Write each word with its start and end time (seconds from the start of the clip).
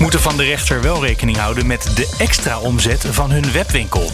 moeten 0.00 0.20
van 0.20 0.36
de 0.36 0.44
rechter 0.44 0.82
wel 0.82 1.04
rekening 1.04 1.36
houden 1.36 1.66
met 1.66 1.90
de 1.94 2.14
extra 2.18 2.58
omzet 2.58 3.06
van 3.10 3.30
hun 3.30 3.52
webwinkel. 3.52 4.10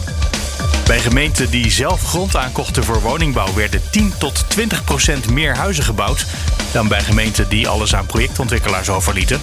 Bij 0.86 1.00
gemeenten 1.00 1.50
die 1.50 1.70
zelf 1.70 2.02
grond 2.02 2.36
aankochten 2.36 2.84
voor 2.84 3.00
woningbouw 3.00 3.54
werden 3.54 3.82
10 3.91 4.12
tot 4.18 4.44
20 4.50 4.84
procent 4.84 5.30
meer 5.30 5.56
huizen 5.56 5.84
gebouwd 5.84 6.27
dan 6.72 6.88
bij 6.88 7.02
gemeenten 7.02 7.48
die 7.48 7.68
alles 7.68 7.94
aan 7.94 8.06
projectontwikkelaars 8.06 8.88
overlieten. 8.88 9.41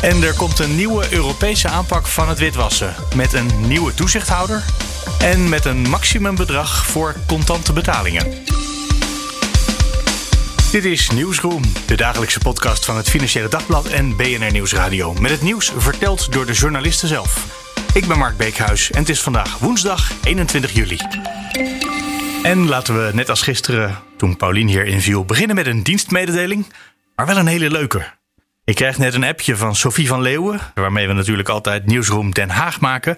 En 0.00 0.22
er 0.22 0.34
komt 0.34 0.58
een 0.58 0.76
nieuwe 0.76 1.12
Europese 1.12 1.68
aanpak 1.68 2.06
van 2.06 2.28
het 2.28 2.38
witwassen 2.38 2.94
met 3.14 3.32
een 3.32 3.50
nieuwe 3.66 3.94
toezichthouder 3.94 4.62
en 5.18 5.48
met 5.48 5.64
een 5.64 5.88
maximumbedrag 5.88 6.86
voor 6.86 7.16
contante 7.26 7.72
betalingen. 7.72 8.44
Dit 10.72 10.84
is 10.84 11.10
Nieuwsroom, 11.10 11.62
de 11.86 11.96
dagelijkse 11.96 12.38
podcast 12.38 12.84
van 12.84 12.96
het 12.96 13.08
Financiële 13.08 13.48
Dagblad 13.48 13.86
en 13.86 14.16
BNR 14.16 14.52
Nieuwsradio. 14.52 15.12
Met 15.12 15.30
het 15.30 15.42
nieuws 15.42 15.72
verteld 15.76 16.32
door 16.32 16.46
de 16.46 16.52
journalisten 16.52 17.08
zelf. 17.08 17.46
Ik 17.94 18.06
ben 18.06 18.18
Mark 18.18 18.36
Beekhuis 18.36 18.90
en 18.90 18.98
het 18.98 19.08
is 19.08 19.22
vandaag 19.22 19.58
woensdag 19.58 20.12
21 20.24 20.72
juli. 20.72 20.98
En 22.42 22.68
laten 22.68 23.06
we 23.06 23.10
net 23.14 23.28
als 23.28 23.42
gisteren, 23.42 23.98
toen 24.16 24.36
Paulien 24.36 24.68
hier 24.68 24.86
inviel, 24.86 25.24
beginnen 25.24 25.56
met 25.56 25.66
een 25.66 25.82
dienstmededeling, 25.82 26.72
maar 27.16 27.26
wel 27.26 27.36
een 27.36 27.46
hele 27.46 27.70
leuke. 27.70 28.04
Ik 28.64 28.74
krijg 28.74 28.98
net 28.98 29.14
een 29.14 29.24
appje 29.24 29.56
van 29.56 29.76
Sophie 29.76 30.08
van 30.08 30.22
Leeuwen, 30.22 30.60
waarmee 30.74 31.06
we 31.06 31.12
natuurlijk 31.12 31.48
altijd 31.48 31.86
Nieuwsroom 31.86 32.30
Den 32.30 32.50
Haag 32.50 32.80
maken, 32.80 33.16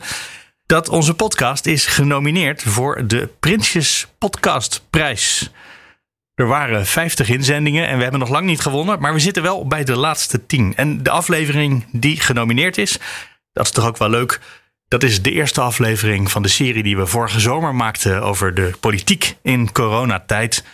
dat 0.66 0.88
onze 0.88 1.14
podcast 1.14 1.66
is 1.66 1.86
genomineerd 1.86 2.62
voor 2.62 3.06
de 3.06 3.28
Prinsjes 3.40 4.06
Podcastprijs. 4.18 5.50
Er 6.34 6.46
waren 6.46 6.86
50 6.86 7.28
inzendingen 7.28 7.88
en 7.88 7.96
we 7.96 8.02
hebben 8.02 8.20
nog 8.20 8.28
lang 8.28 8.46
niet 8.46 8.60
gewonnen, 8.60 9.00
maar 9.00 9.12
we 9.12 9.18
zitten 9.18 9.42
wel 9.42 9.66
bij 9.66 9.84
de 9.84 9.96
laatste 9.96 10.46
10. 10.46 10.72
En 10.76 11.02
de 11.02 11.10
aflevering 11.10 11.84
die 11.92 12.20
genomineerd 12.20 12.78
is, 12.78 12.98
dat 13.52 13.64
is 13.64 13.70
toch 13.70 13.86
ook 13.86 13.96
wel 13.96 14.10
leuk. 14.10 14.40
Dat 14.88 15.02
is 15.02 15.22
de 15.22 15.30
eerste 15.30 15.60
aflevering 15.60 16.30
van 16.30 16.42
de 16.42 16.48
serie 16.48 16.82
die 16.82 16.96
we 16.96 17.06
vorige 17.06 17.40
zomer 17.40 17.74
maakten 17.74 18.22
over 18.22 18.54
de 18.54 18.72
politiek 18.80 19.36
in 19.42 19.72
coronatijd. 19.72 20.64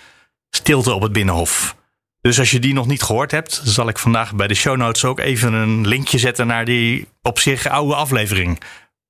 Stilte 0.51 0.93
op 0.93 1.03
het 1.03 1.13
Binnenhof. 1.13 1.77
Dus 2.21 2.39
als 2.39 2.51
je 2.51 2.59
die 2.59 2.75
nog 2.75 2.87
niet 2.87 3.03
gehoord 3.03 3.31
hebt, 3.31 3.61
zal 3.65 3.89
ik 3.89 3.99
vandaag 3.99 4.35
bij 4.35 4.47
de 4.47 4.55
show 4.55 4.77
notes 4.77 5.05
ook 5.05 5.19
even 5.21 5.53
een 5.53 5.87
linkje 5.87 6.19
zetten 6.19 6.47
naar 6.47 6.65
die 6.65 7.09
op 7.23 7.39
zich 7.39 7.67
oude 7.67 7.95
aflevering. 7.95 8.61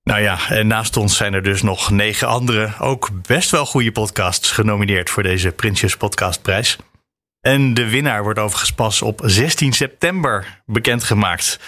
Nou 0.03 0.21
ja, 0.21 0.39
en 0.49 0.67
naast 0.67 0.97
ons 0.97 1.17
zijn 1.17 1.35
er 1.35 1.43
dus 1.43 1.63
nog 1.63 1.91
negen 1.91 2.29
andere, 2.29 2.73
ook 2.79 3.11
best 3.27 3.51
wel 3.51 3.67
goede 3.67 3.93
podcasts 3.93 4.51
genomineerd 4.51 5.11
voor 5.11 5.23
deze 5.23 5.51
Prinsjes 5.51 5.97
Podcastprijs. 5.97 6.77
En 7.41 7.75
de 7.75 7.89
winnaar 7.89 8.23
wordt 8.23 8.39
overigens 8.39 8.73
pas 8.73 9.03
op 9.03 9.21
16 9.25 9.73
september 9.73 10.63
bekendgemaakt. 10.67 11.59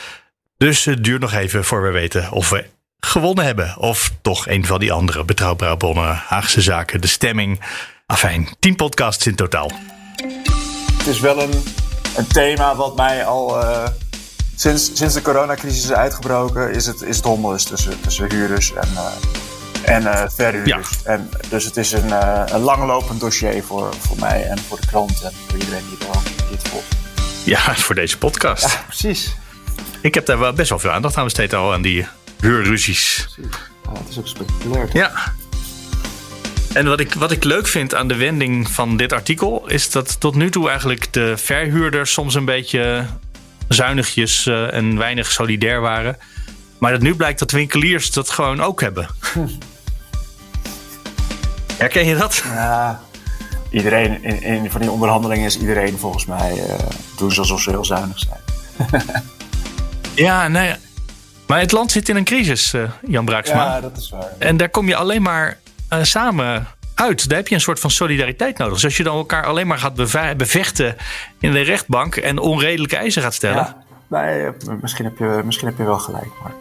Dus 0.56 0.84
het 0.84 1.04
duurt 1.04 1.20
nog 1.20 1.32
even 1.32 1.64
voor 1.64 1.82
we 1.82 1.90
weten 1.90 2.30
of 2.30 2.50
we 2.50 2.66
gewonnen 2.98 3.44
hebben. 3.44 3.78
Of 3.78 4.12
toch 4.22 4.48
een 4.48 4.66
van 4.66 4.80
die 4.80 4.92
andere 4.92 5.24
betrouwbare 5.24 5.76
bronnen, 5.76 6.14
Haagse 6.14 6.60
Zaken, 6.60 7.00
de 7.00 7.06
stemming. 7.06 7.60
Afijn, 8.06 8.48
10 8.58 8.76
podcasts 8.76 9.26
in 9.26 9.34
totaal. 9.34 9.70
Het 10.98 11.06
is 11.06 11.20
wel 11.20 11.42
een, 11.42 11.64
een 12.16 12.26
thema 12.26 12.76
wat 12.76 12.96
mij 12.96 13.24
al 13.24 13.62
uh, 13.62 13.86
sinds, 14.56 14.90
sinds 14.94 15.14
de 15.14 15.22
coronacrisis 15.22 15.84
is 15.84 15.92
uitgebroken, 15.92 16.72
is 16.72 16.86
het, 16.86 17.02
is 17.02 17.16
het 17.16 17.66
tussen, 17.66 18.00
tussen 18.00 18.30
huurders 18.30 18.72
en, 18.74 18.88
uh, 18.92 19.94
en 19.94 20.02
uh, 20.02 20.24
verhuurders. 20.28 20.88
Ja. 21.04 21.10
En, 21.10 21.30
dus 21.48 21.64
het 21.64 21.76
is 21.76 21.92
een, 21.92 22.10
een 22.54 22.60
langlopend 22.60 23.20
dossier 23.20 23.62
voor, 23.62 23.94
voor 23.98 24.18
mij 24.18 24.44
en 24.44 24.58
voor 24.58 24.80
de 24.80 24.86
krant 24.86 25.22
en 25.22 25.32
voor 25.48 25.58
iedereen 25.58 25.84
die, 25.88 26.08
het 26.50 26.68
volgt. 26.68 26.86
Ja, 27.44 27.74
voor 27.84 27.94
deze 27.94 28.18
podcast. 28.18 28.72
Ja, 28.72 28.82
precies. 28.86 29.34
Ik 30.00 30.14
heb 30.14 30.26
daar 30.26 30.38
wel 30.38 30.52
best 30.52 30.68
wel 30.68 30.78
veel 30.78 30.90
aandacht 30.90 31.16
aan 31.16 31.24
besteed 31.24 31.54
al 31.54 31.72
aan 31.72 31.82
die 31.82 32.06
huurruzies. 32.40 33.28
Ja, 33.36 33.92
het 33.98 34.08
is 34.08 34.18
ook 34.18 34.28
spectaculair. 34.28 34.88
Ja. 34.92 35.32
En 36.72 36.86
wat 36.86 37.00
ik, 37.00 37.14
wat 37.14 37.30
ik 37.30 37.44
leuk 37.44 37.66
vind 37.66 37.94
aan 37.94 38.08
de 38.08 38.16
wending 38.16 38.70
van 38.70 38.96
dit 38.96 39.12
artikel 39.12 39.68
is 39.68 39.90
dat 39.90 40.20
tot 40.20 40.34
nu 40.34 40.50
toe 40.50 40.68
eigenlijk 40.68 41.12
de 41.12 41.36
verhuurders 41.36 42.12
soms 42.12 42.34
een 42.34 42.44
beetje 42.44 43.06
zuinigjes 43.68 44.46
uh, 44.46 44.74
en 44.74 44.98
weinig 44.98 45.30
solidair 45.30 45.80
waren. 45.80 46.16
Maar 46.78 46.92
dat 46.92 47.00
nu 47.00 47.14
blijkt 47.14 47.38
dat 47.38 47.50
winkeliers 47.50 48.10
dat 48.12 48.30
gewoon 48.30 48.62
ook 48.62 48.80
hebben. 48.80 49.08
Herken 51.78 52.06
je 52.06 52.16
dat? 52.16 52.42
Ja, 52.44 53.00
iedereen 53.70 54.22
in, 54.22 54.42
in 54.42 54.70
van 54.70 54.80
die 54.80 54.90
onderhandelingen 54.90 55.46
is 55.46 55.58
iedereen 55.58 55.98
volgens 55.98 56.26
mij 56.26 56.56
uh, 56.56 56.74
doen 57.16 57.32
ze 57.32 57.40
alsof 57.40 57.60
ze 57.60 57.70
heel 57.70 57.84
zuinig 57.84 58.18
zijn. 58.18 58.40
ja, 60.26 60.48
nee. 60.48 60.74
Maar 61.46 61.60
het 61.60 61.72
land 61.72 61.92
zit 61.92 62.08
in 62.08 62.16
een 62.16 62.24
crisis, 62.24 62.74
uh, 62.74 62.90
Jan 63.06 63.24
Braaksma. 63.24 63.64
Ja, 63.64 63.80
dat 63.80 63.96
is 63.96 64.10
waar. 64.10 64.28
En 64.38 64.56
daar 64.56 64.68
kom 64.68 64.88
je 64.88 64.96
alleen 64.96 65.22
maar 65.22 65.58
uh, 65.92 65.98
samen 66.02 66.66
uit. 66.94 67.28
Daar 67.28 67.38
heb 67.38 67.48
je 67.48 67.54
een 67.54 67.60
soort 67.60 67.80
van 67.80 67.90
solidariteit 67.90 68.58
nodig. 68.58 68.74
Dus 68.74 68.84
als 68.84 68.96
je 68.96 69.02
dan 69.02 69.16
elkaar 69.16 69.46
alleen 69.46 69.66
maar 69.66 69.78
gaat 69.78 69.94
bevechten 70.36 70.96
in 71.40 71.52
de 71.52 71.60
rechtbank 71.60 72.16
en 72.16 72.38
onredelijke 72.38 72.96
eisen 72.96 73.22
gaat 73.22 73.34
stellen. 73.34 73.76
Ja, 74.10 74.24
nee, 74.26 74.50
misschien, 74.80 75.04
heb 75.04 75.18
je, 75.18 75.42
misschien 75.44 75.68
heb 75.68 75.78
je 75.78 75.84
wel 75.84 75.98
gelijk. 75.98 76.30
Maar... 76.42 76.52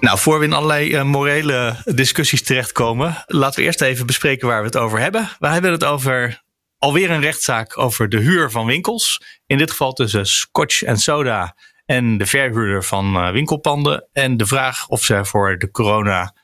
Nou, 0.00 0.18
voor 0.18 0.38
we 0.38 0.44
in 0.44 0.52
allerlei 0.52 0.94
uh, 0.94 1.02
morele 1.02 1.76
discussies 1.84 2.42
terechtkomen, 2.42 3.24
laten 3.26 3.60
we 3.60 3.66
eerst 3.66 3.80
even 3.80 4.06
bespreken 4.06 4.48
waar 4.48 4.60
we 4.60 4.66
het 4.66 4.76
over 4.76 4.98
hebben. 4.98 5.28
We 5.38 5.48
hebben 5.48 5.72
het 5.72 5.84
over 5.84 6.42
alweer 6.78 7.10
een 7.10 7.20
rechtszaak 7.20 7.78
over 7.78 8.08
de 8.08 8.18
huur 8.18 8.50
van 8.50 8.66
winkels. 8.66 9.22
In 9.46 9.58
dit 9.58 9.70
geval 9.70 9.92
tussen 9.92 10.26
Scotch 10.26 10.82
en 10.82 10.98
Soda 10.98 11.56
en 11.86 12.18
de 12.18 12.26
verhuurder 12.26 12.84
van 12.84 13.16
uh, 13.16 13.30
winkelpanden. 13.30 14.08
En 14.12 14.36
de 14.36 14.46
vraag 14.46 14.88
of 14.88 15.02
ze 15.04 15.24
voor 15.24 15.58
de 15.58 15.70
corona 15.70 16.34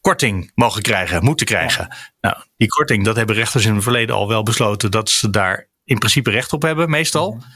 korting 0.00 0.50
mogen 0.54 0.82
krijgen, 0.82 1.24
moeten 1.24 1.46
krijgen. 1.46 1.86
Ja. 1.90 1.96
Nou, 2.20 2.36
die 2.56 2.68
korting, 2.68 3.04
dat 3.04 3.16
hebben 3.16 3.36
rechters 3.36 3.64
in 3.64 3.74
het 3.74 3.82
verleden 3.82 4.14
al 4.14 4.28
wel 4.28 4.42
besloten 4.42 4.90
dat 4.90 5.10
ze 5.10 5.30
daar 5.30 5.68
in 5.84 5.98
principe 5.98 6.30
recht 6.30 6.52
op 6.52 6.62
hebben, 6.62 6.90
meestal. 6.90 7.36
Ja. 7.40 7.46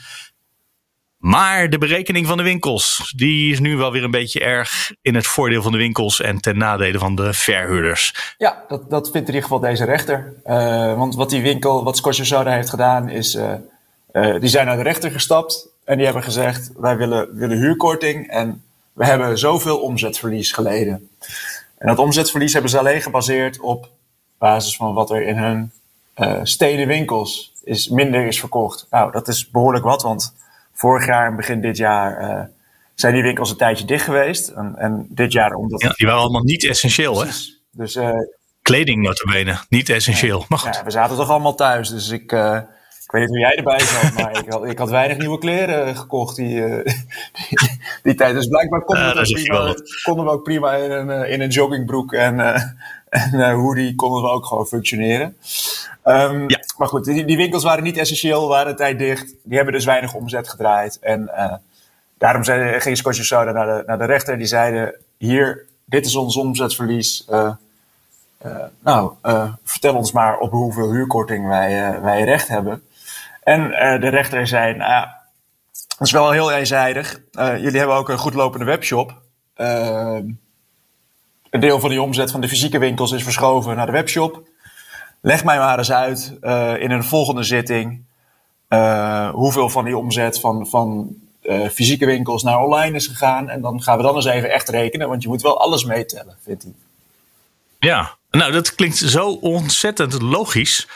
Maar 1.24 1.70
de 1.70 1.78
berekening 1.78 2.26
van 2.26 2.36
de 2.36 2.42
winkels, 2.42 3.12
die 3.16 3.52
is 3.52 3.60
nu 3.60 3.76
wel 3.76 3.92
weer 3.92 4.04
een 4.04 4.10
beetje 4.10 4.40
erg 4.40 4.92
in 5.02 5.14
het 5.14 5.26
voordeel 5.26 5.62
van 5.62 5.72
de 5.72 5.78
winkels 5.78 6.20
en 6.20 6.40
ten 6.40 6.58
nadele 6.58 6.98
van 6.98 7.14
de 7.14 7.32
verhuurders. 7.32 8.34
Ja, 8.38 8.64
dat, 8.68 8.90
dat 8.90 9.10
vindt 9.10 9.28
in 9.28 9.34
ieder 9.34 9.42
geval 9.42 9.60
deze 9.60 9.84
rechter. 9.84 10.32
Uh, 10.46 10.96
want 10.96 11.14
wat 11.14 11.30
die 11.30 11.42
winkel, 11.42 11.84
wat 11.84 11.96
Soda 12.10 12.52
heeft 12.52 12.70
gedaan, 12.70 13.08
is 13.08 13.34
uh, 13.34 13.52
uh, 14.12 14.40
die 14.40 14.48
zijn 14.48 14.66
naar 14.66 14.76
de 14.76 14.82
rechter 14.82 15.10
gestapt 15.10 15.68
en 15.84 15.96
die 15.96 16.04
hebben 16.04 16.22
gezegd: 16.22 16.70
wij 16.76 16.96
willen, 16.96 17.36
willen 17.36 17.58
huurkorting 17.58 18.28
en 18.28 18.62
we 18.92 19.04
hebben 19.04 19.38
zoveel 19.38 19.78
omzetverlies 19.78 20.52
geleden. 20.52 21.08
En 21.84 21.90
dat 21.90 21.98
omzetverlies 21.98 22.52
hebben 22.52 22.70
ze 22.70 22.78
alleen 22.78 23.02
gebaseerd 23.02 23.60
op 23.60 23.88
basis 24.38 24.76
van 24.76 24.94
wat 24.94 25.10
er 25.10 25.22
in 25.22 25.36
hun 25.36 25.72
uh, 26.16 26.40
stedenwinkels 26.42 27.52
is, 27.64 27.88
minder 27.88 28.26
is 28.26 28.40
verkocht. 28.40 28.86
Nou, 28.90 29.12
dat 29.12 29.28
is 29.28 29.50
behoorlijk 29.50 29.84
wat, 29.84 30.02
want 30.02 30.34
vorig 30.72 31.06
jaar 31.06 31.26
en 31.26 31.36
begin 31.36 31.60
dit 31.60 31.76
jaar 31.76 32.30
uh, 32.30 32.44
zijn 32.94 33.14
die 33.14 33.22
winkels 33.22 33.50
een 33.50 33.56
tijdje 33.56 33.84
dicht 33.84 34.04
geweest. 34.04 34.48
En, 34.48 34.74
en 34.76 35.06
dit 35.08 35.32
jaar 35.32 35.54
omdat... 35.54 35.82
Ja, 35.82 35.92
die 35.96 36.06
waren 36.06 36.22
allemaal 36.22 36.42
niet 36.42 36.64
essentieel, 36.64 37.24
hè? 37.24 37.30
Dus, 37.70 37.96
uh, 37.96 38.10
Kleding 38.62 39.02
notabene, 39.02 39.58
niet 39.68 39.88
essentieel. 39.88 40.38
Ja, 40.38 40.46
maar 40.48 40.58
goed. 40.58 40.74
Ja, 40.74 40.84
we 40.84 40.90
zaten 40.90 41.16
toch 41.16 41.30
allemaal 41.30 41.54
thuis, 41.54 41.88
dus 41.88 42.08
ik... 42.08 42.32
Ik 43.14 43.20
weet 43.20 43.28
niet 43.28 43.38
hoe 43.38 43.48
jij 43.48 43.56
erbij 43.56 43.80
zat, 43.80 44.12
maar 44.14 44.38
ik 44.38 44.52
had, 44.52 44.64
ik 44.64 44.78
had 44.78 44.90
weinig 44.90 45.18
nieuwe 45.18 45.38
kleren 45.38 45.96
gekocht 45.96 46.36
die, 46.36 46.56
uh, 46.56 46.84
die, 47.48 47.70
die, 48.02 48.14
tijd. 48.14 48.34
Dus 48.34 48.46
blijkbaar 48.46 48.82
konden, 48.82 49.04
Ja, 49.04 49.14
we, 49.14 49.32
prima, 49.32 49.74
konden 50.02 50.24
we 50.24 50.30
ook 50.30 50.42
prima 50.42 50.72
in 50.74 50.90
een, 50.90 51.08
uh, 51.08 51.32
in 51.32 51.40
een 51.40 51.48
joggingbroek 51.48 52.12
en, 52.12 52.38
uh, 52.38 52.62
en 53.48 53.52
hoodie 53.52 53.94
konden 53.94 54.22
we 54.22 54.28
ook 54.28 54.46
gewoon 54.46 54.66
functioneren. 54.66 55.36
Um, 56.04 56.48
Ja. 56.48 56.58
Maar 56.76 56.88
goed, 56.88 57.04
die, 57.04 57.24
die 57.24 57.36
winkels 57.36 57.64
waren 57.64 57.84
niet 57.84 57.96
essentieel, 57.96 58.48
waren 58.48 58.70
een 58.70 58.76
tijd 58.76 58.98
dicht. 58.98 59.34
Die 59.42 59.56
hebben 59.56 59.74
dus 59.74 59.84
weinig 59.84 60.14
omzet 60.14 60.48
gedraaid. 60.48 60.98
En 60.98 61.30
daarom 62.18 62.44
zei, 62.44 62.80
ging 62.80 62.96
Scotch 62.96 63.24
Soda 63.24 63.52
naar 63.52 63.66
de, 63.66 63.82
naar 63.86 63.98
de 63.98 64.04
rechter. 64.04 64.38
Die 64.38 64.46
zeiden, 64.46 64.94
hier, 65.16 65.66
dit 65.84 66.06
is 66.06 66.16
ons 66.16 66.36
omzetverlies. 66.36 67.26
Uh, 67.30 67.50
nou, 68.80 69.12
uh, 69.22 69.52
vertel 69.64 69.94
ons 69.94 70.12
maar 70.12 70.38
op 70.38 70.50
hoeveel 70.50 70.92
huurkorting 70.92 71.46
wij, 71.46 71.94
uh, 71.94 72.02
wij 72.02 72.24
recht 72.24 72.48
hebben. 72.48 72.82
En 73.44 73.60
uh, 73.60 74.00
de 74.00 74.08
rechter 74.08 74.46
zei, 74.46 74.74
nou 74.74 74.90
ja, 74.90 75.22
dat 75.72 76.06
is 76.06 76.12
wel 76.12 76.30
heel 76.30 76.52
eenzijdig. 76.52 77.20
Uh, 77.32 77.58
jullie 77.58 77.78
hebben 77.78 77.96
ook 77.96 78.08
een 78.08 78.18
goed 78.18 78.34
lopende 78.34 78.64
webshop. 78.64 79.22
Uh, 79.56 80.18
een 81.50 81.60
deel 81.60 81.80
van 81.80 81.90
die 81.90 82.02
omzet 82.02 82.30
van 82.30 82.40
de 82.40 82.48
fysieke 82.48 82.78
winkels 82.78 83.12
is 83.12 83.22
verschoven 83.22 83.76
naar 83.76 83.86
de 83.86 83.92
webshop. 83.92 84.48
Leg 85.20 85.44
mij 85.44 85.58
maar 85.58 85.78
eens 85.78 85.92
uit 85.92 86.32
in 86.78 86.90
een 86.90 87.04
volgende 87.04 87.42
zitting 87.42 88.04
hoeveel 89.32 89.68
van 89.68 89.84
die 89.84 89.96
omzet 89.96 90.40
van, 90.40 90.66
van 90.66 91.16
fysieke 91.72 92.06
winkels 92.06 92.42
naar 92.42 92.58
online 92.58 92.96
is 92.96 93.06
gegaan. 93.06 93.48
En 93.48 93.60
dan 93.60 93.82
gaan 93.82 93.96
we 93.96 94.02
dan 94.02 94.14
eens 94.14 94.24
even 94.24 94.52
echt 94.52 94.68
rekenen, 94.68 95.08
want 95.08 95.22
je 95.22 95.28
moet 95.28 95.42
wel 95.42 95.60
alles 95.60 95.84
meetellen, 95.84 96.36
vindt 96.40 96.62
hij. 96.62 96.72
Ja, 97.78 98.16
nou 98.30 98.52
dat 98.52 98.74
klinkt 98.74 98.96
zo 98.96 99.28
ontzettend 99.30 100.22
logisch. 100.22 100.88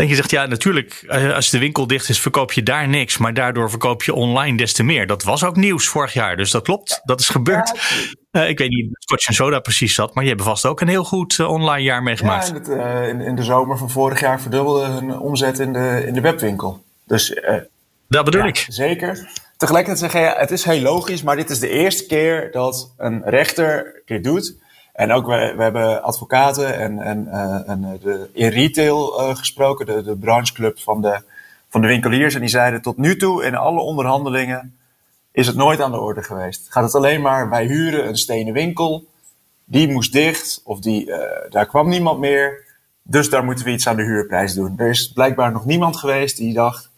Dat 0.00 0.08
je 0.08 0.14
zegt, 0.14 0.30
ja 0.30 0.46
natuurlijk, 0.46 1.04
als 1.34 1.50
de 1.50 1.58
winkel 1.58 1.86
dicht 1.86 2.08
is, 2.08 2.20
verkoop 2.20 2.52
je 2.52 2.62
daar 2.62 2.88
niks. 2.88 3.18
Maar 3.18 3.34
daardoor 3.34 3.70
verkoop 3.70 4.02
je 4.02 4.14
online 4.14 4.56
des 4.56 4.72
te 4.72 4.82
meer. 4.82 5.06
Dat 5.06 5.22
was 5.22 5.44
ook 5.44 5.56
nieuws 5.56 5.88
vorig 5.88 6.12
jaar, 6.12 6.36
dus 6.36 6.50
dat 6.50 6.62
klopt. 6.62 7.00
Dat 7.04 7.20
is 7.20 7.28
gebeurd. 7.28 7.72
Uh, 8.32 8.48
ik 8.48 8.58
weet 8.58 8.68
niet 8.68 8.84
hoe 8.84 8.96
Scotch 8.98 9.32
Soda 9.32 9.60
precies 9.60 9.94
zat, 9.94 10.14
maar 10.14 10.24
je 10.24 10.30
hebt 10.30 10.42
vast 10.42 10.66
ook 10.66 10.80
een 10.80 10.88
heel 10.88 11.04
goed 11.04 11.38
uh, 11.38 11.48
online 11.48 11.82
jaar 11.82 12.02
meegemaakt. 12.02 12.46
Ja, 12.46 12.54
in, 12.54 12.60
het, 12.60 12.68
uh, 12.68 13.08
in, 13.08 13.20
in, 13.20 13.36
de 13.36 13.42
zomer 13.42 13.78
van 13.78 13.90
vorig 13.90 14.20
jaar 14.20 14.40
verdubbelde 14.40 14.86
hun 14.86 15.18
omzet 15.18 15.58
in 15.58 15.72
de, 15.72 16.04
in 16.06 16.14
de 16.14 16.20
webwinkel. 16.20 16.84
Dus, 17.06 17.40
dat 18.08 18.24
bedoel 18.24 18.42
ja, 18.42 18.46
ik. 18.46 18.66
Zeker. 18.68 19.28
Tegelijkertijd 19.56 20.12
zeg 20.12 20.22
je, 20.22 20.28
ja, 20.28 20.34
het 20.38 20.50
is 20.50 20.64
heel 20.64 20.80
logisch, 20.80 21.22
maar 21.22 21.36
dit 21.36 21.50
is 21.50 21.58
de 21.58 21.68
eerste 21.68 22.06
keer 22.06 22.50
dat 22.52 22.92
een 22.96 23.22
rechter 23.24 24.02
dit 24.04 24.24
doet. 24.24 24.54
En 25.00 25.12
ook, 25.12 25.26
we, 25.26 25.52
we 25.56 25.62
hebben 25.62 26.02
advocaten 26.02 26.78
en, 26.78 26.98
en, 26.98 27.26
uh, 27.26 27.68
en 27.68 27.98
de, 28.02 28.30
in 28.32 28.48
retail 28.48 29.20
uh, 29.20 29.36
gesproken, 29.36 29.86
de, 29.86 30.02
de 30.02 30.16
brancheclub 30.16 30.78
van 30.78 31.02
de, 31.02 31.22
van 31.68 31.80
de 31.80 31.86
winkeliers. 31.86 32.34
En 32.34 32.40
die 32.40 32.48
zeiden 32.48 32.82
tot 32.82 32.96
nu 32.96 33.16
toe 33.16 33.44
in 33.44 33.54
alle 33.54 33.80
onderhandelingen 33.80 34.76
is 35.32 35.46
het 35.46 35.56
nooit 35.56 35.80
aan 35.80 35.90
de 35.90 36.00
orde 36.00 36.22
geweest. 36.22 36.66
Gaat 36.72 36.84
het 36.84 36.94
alleen 36.94 37.20
maar, 37.20 37.50
wij 37.50 37.64
huren 37.66 38.08
een 38.08 38.16
stenen 38.16 38.52
winkel, 38.52 39.06
die 39.64 39.92
moest 39.92 40.12
dicht 40.12 40.60
of 40.64 40.80
die, 40.80 41.06
uh, 41.06 41.16
daar 41.48 41.66
kwam 41.66 41.88
niemand 41.88 42.18
meer. 42.18 42.64
Dus 43.02 43.30
daar 43.30 43.44
moeten 43.44 43.64
we 43.64 43.70
iets 43.70 43.86
aan 43.86 43.96
de 43.96 44.02
huurprijs 44.02 44.54
doen. 44.54 44.74
Er 44.78 44.88
is 44.88 45.12
blijkbaar 45.12 45.52
nog 45.52 45.64
niemand 45.64 45.96
geweest 45.96 46.36
die 46.36 46.54
dacht, 46.54 46.90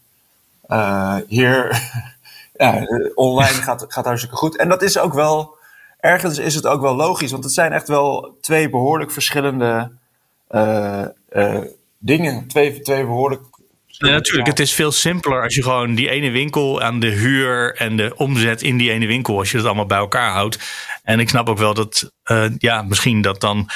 hier, 1.26 1.82
ja, 2.56 2.86
online 3.14 3.62
gaat, 3.66 3.84
gaat 3.88 4.04
hartstikke 4.04 4.36
goed. 4.36 4.56
En 4.56 4.68
dat 4.68 4.82
is 4.82 4.98
ook 4.98 5.14
wel 5.14 5.60
ergens 6.02 6.38
is 6.38 6.54
het 6.54 6.66
ook 6.66 6.80
wel 6.80 6.94
logisch, 6.94 7.30
want 7.30 7.44
het 7.44 7.52
zijn 7.52 7.72
echt 7.72 7.88
wel 7.88 8.36
twee 8.40 8.70
behoorlijk 8.70 9.10
verschillende 9.10 9.92
uh, 10.50 11.04
uh, 11.32 11.60
dingen. 11.98 12.46
Twee, 12.48 12.80
twee 12.80 13.04
behoorlijk. 13.04 13.42
Ja, 13.86 14.10
natuurlijk, 14.10 14.48
het 14.48 14.60
is 14.60 14.74
veel 14.74 14.92
simpeler 14.92 15.42
als 15.42 15.54
je 15.54 15.62
gewoon 15.62 15.94
die 15.94 16.10
ene 16.10 16.30
winkel 16.30 16.82
aan 16.82 17.00
de 17.00 17.10
huur 17.10 17.76
en 17.76 17.96
de 17.96 18.12
omzet 18.16 18.62
in 18.62 18.76
die 18.76 18.90
ene 18.90 19.06
winkel, 19.06 19.38
als 19.38 19.50
je 19.50 19.56
dat 19.56 19.66
allemaal 19.66 19.86
bij 19.86 19.98
elkaar 19.98 20.32
houdt. 20.32 20.58
En 21.02 21.20
ik 21.20 21.28
snap 21.28 21.48
ook 21.48 21.58
wel 21.58 21.74
dat, 21.74 22.12
uh, 22.30 22.44
ja, 22.58 22.82
misschien 22.82 23.22
dat 23.22 23.40
dan 23.40 23.68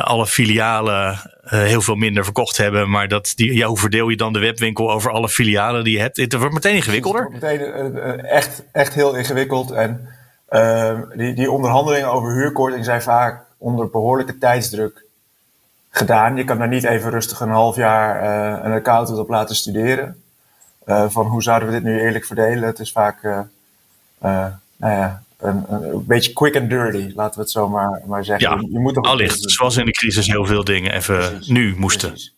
alle 0.00 0.26
filialen 0.26 1.20
heel 1.42 1.80
veel 1.80 1.94
minder 1.94 2.24
verkocht 2.24 2.56
hebben, 2.56 2.90
maar 2.90 3.08
dat 3.08 3.32
die, 3.34 3.54
ja, 3.54 3.66
hoe 3.66 3.78
verdeel 3.78 4.08
je 4.08 4.16
dan 4.16 4.32
de 4.32 4.38
webwinkel 4.38 4.92
over 4.92 5.10
alle 5.10 5.28
filialen 5.28 5.84
die 5.84 5.92
je 5.92 6.00
hebt? 6.00 6.16
Het 6.16 6.32
wordt 6.32 6.54
meteen 6.54 6.74
ingewikkelder. 6.74 7.30
Het 7.32 7.40
wordt 7.40 7.62
meteen 7.62 8.24
echt, 8.24 8.64
echt 8.72 8.94
heel 8.94 9.14
ingewikkeld 9.14 9.70
en 9.70 10.08
uh, 10.50 11.00
die, 11.14 11.34
die 11.34 11.50
onderhandelingen 11.50 12.12
over 12.12 12.32
huurkorting 12.32 12.84
zijn 12.84 13.02
vaak 13.02 13.44
onder 13.58 13.90
behoorlijke 13.90 14.38
tijdsdruk 14.38 15.04
gedaan. 15.90 16.36
Je 16.36 16.44
kan 16.44 16.58
daar 16.58 16.68
niet 16.68 16.84
even 16.84 17.10
rustig 17.10 17.40
een 17.40 17.48
half 17.48 17.76
jaar 17.76 18.22
uh, 18.22 18.64
een 18.64 18.72
accountant 18.72 19.18
op 19.18 19.28
laten 19.28 19.56
studeren. 19.56 20.22
Uh, 20.86 21.04
van 21.08 21.26
hoe 21.26 21.42
zouden 21.42 21.68
we 21.68 21.74
dit 21.74 21.84
nu 21.84 22.00
eerlijk 22.00 22.24
verdelen? 22.24 22.68
Het 22.68 22.78
is 22.78 22.92
vaak 22.92 23.22
uh, 23.22 23.40
nou 24.18 24.92
ja, 24.92 25.22
een, 25.38 25.64
een, 25.68 26.04
beetje 26.06 26.32
quick 26.32 26.56
and 26.56 26.70
dirty, 26.70 27.12
laten 27.14 27.34
we 27.34 27.40
het 27.40 27.50
zo 27.50 27.68
maar, 27.68 28.02
maar 28.06 28.24
zeggen. 28.24 28.50
Ja, 28.50 28.68
je 28.70 28.78
moet 28.78 28.96
allicht, 28.96 29.50
zoals 29.50 29.76
in 29.76 29.84
de 29.84 29.92
crisis 29.92 30.26
heel 30.26 30.46
veel 30.46 30.64
dingen 30.64 30.92
even 30.92 31.16
Precies. 31.16 31.46
nu 31.46 31.74
moesten. 31.76 32.08
Precies. 32.08 32.35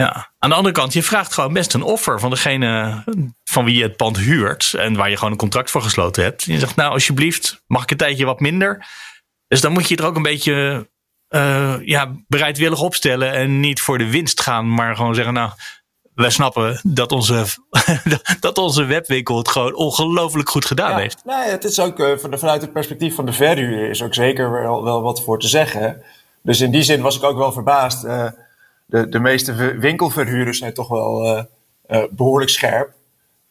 Ja. 0.00 0.32
Aan 0.38 0.50
de 0.50 0.56
andere 0.56 0.74
kant, 0.74 0.92
je 0.92 1.02
vraagt 1.02 1.32
gewoon 1.32 1.52
best 1.52 1.74
een 1.74 1.82
offer 1.82 2.20
van 2.20 2.30
degene 2.30 3.02
van 3.44 3.64
wie 3.64 3.76
je 3.76 3.82
het 3.82 3.96
pand 3.96 4.18
huurt 4.18 4.74
en 4.74 4.96
waar 4.96 5.10
je 5.10 5.16
gewoon 5.16 5.32
een 5.32 5.38
contract 5.38 5.70
voor 5.70 5.82
gesloten 5.82 6.22
hebt. 6.22 6.42
Je 6.42 6.58
zegt, 6.58 6.76
nou 6.76 6.92
alsjeblieft, 6.92 7.62
mag 7.66 7.82
ik 7.82 7.90
een 7.90 7.96
tijdje 7.96 8.24
wat 8.24 8.40
minder? 8.40 8.86
Dus 9.48 9.60
dan 9.60 9.72
moet 9.72 9.88
je 9.88 9.96
er 9.96 10.06
ook 10.06 10.16
een 10.16 10.22
beetje 10.22 10.88
uh, 11.28 11.74
ja, 11.84 12.12
bereidwillig 12.28 12.80
opstellen 12.80 13.32
en 13.32 13.60
niet 13.60 13.80
voor 13.80 13.98
de 13.98 14.10
winst 14.10 14.40
gaan, 14.40 14.74
maar 14.74 14.96
gewoon 14.96 15.14
zeggen, 15.14 15.34
nou, 15.34 15.50
wij 16.14 16.30
snappen 16.30 16.80
dat 16.82 17.12
onze, 17.12 17.44
dat 18.40 18.58
onze 18.58 18.84
webwinkel 18.84 19.36
het 19.36 19.48
gewoon 19.48 19.74
ongelooflijk 19.74 20.48
goed 20.48 20.64
gedaan 20.64 20.90
ja, 20.90 20.96
heeft. 20.96 21.22
Nee, 21.24 21.50
het 21.50 21.64
is 21.64 21.80
ook 21.80 21.98
uh, 21.98 22.16
vanuit 22.16 22.62
het 22.62 22.72
perspectief 22.72 23.14
van 23.14 23.26
de 23.26 23.32
verhuurder 23.32 23.90
is 23.90 24.02
ook 24.02 24.14
zeker 24.14 24.50
wel, 24.52 24.84
wel 24.84 25.02
wat 25.02 25.24
voor 25.24 25.38
te 25.38 25.48
zeggen. 25.48 26.02
Dus 26.42 26.60
in 26.60 26.70
die 26.70 26.82
zin 26.82 27.00
was 27.00 27.16
ik 27.16 27.22
ook 27.22 27.38
wel 27.38 27.52
verbaasd. 27.52 28.04
Uh, 28.04 28.26
de, 28.90 29.08
de 29.08 29.18
meeste 29.18 29.78
winkelverhuurders 29.78 30.58
zijn 30.58 30.74
toch 30.74 30.88
wel 30.88 31.26
uh, 31.26 31.42
uh, 31.88 32.04
behoorlijk 32.10 32.50
scherp. 32.50 32.92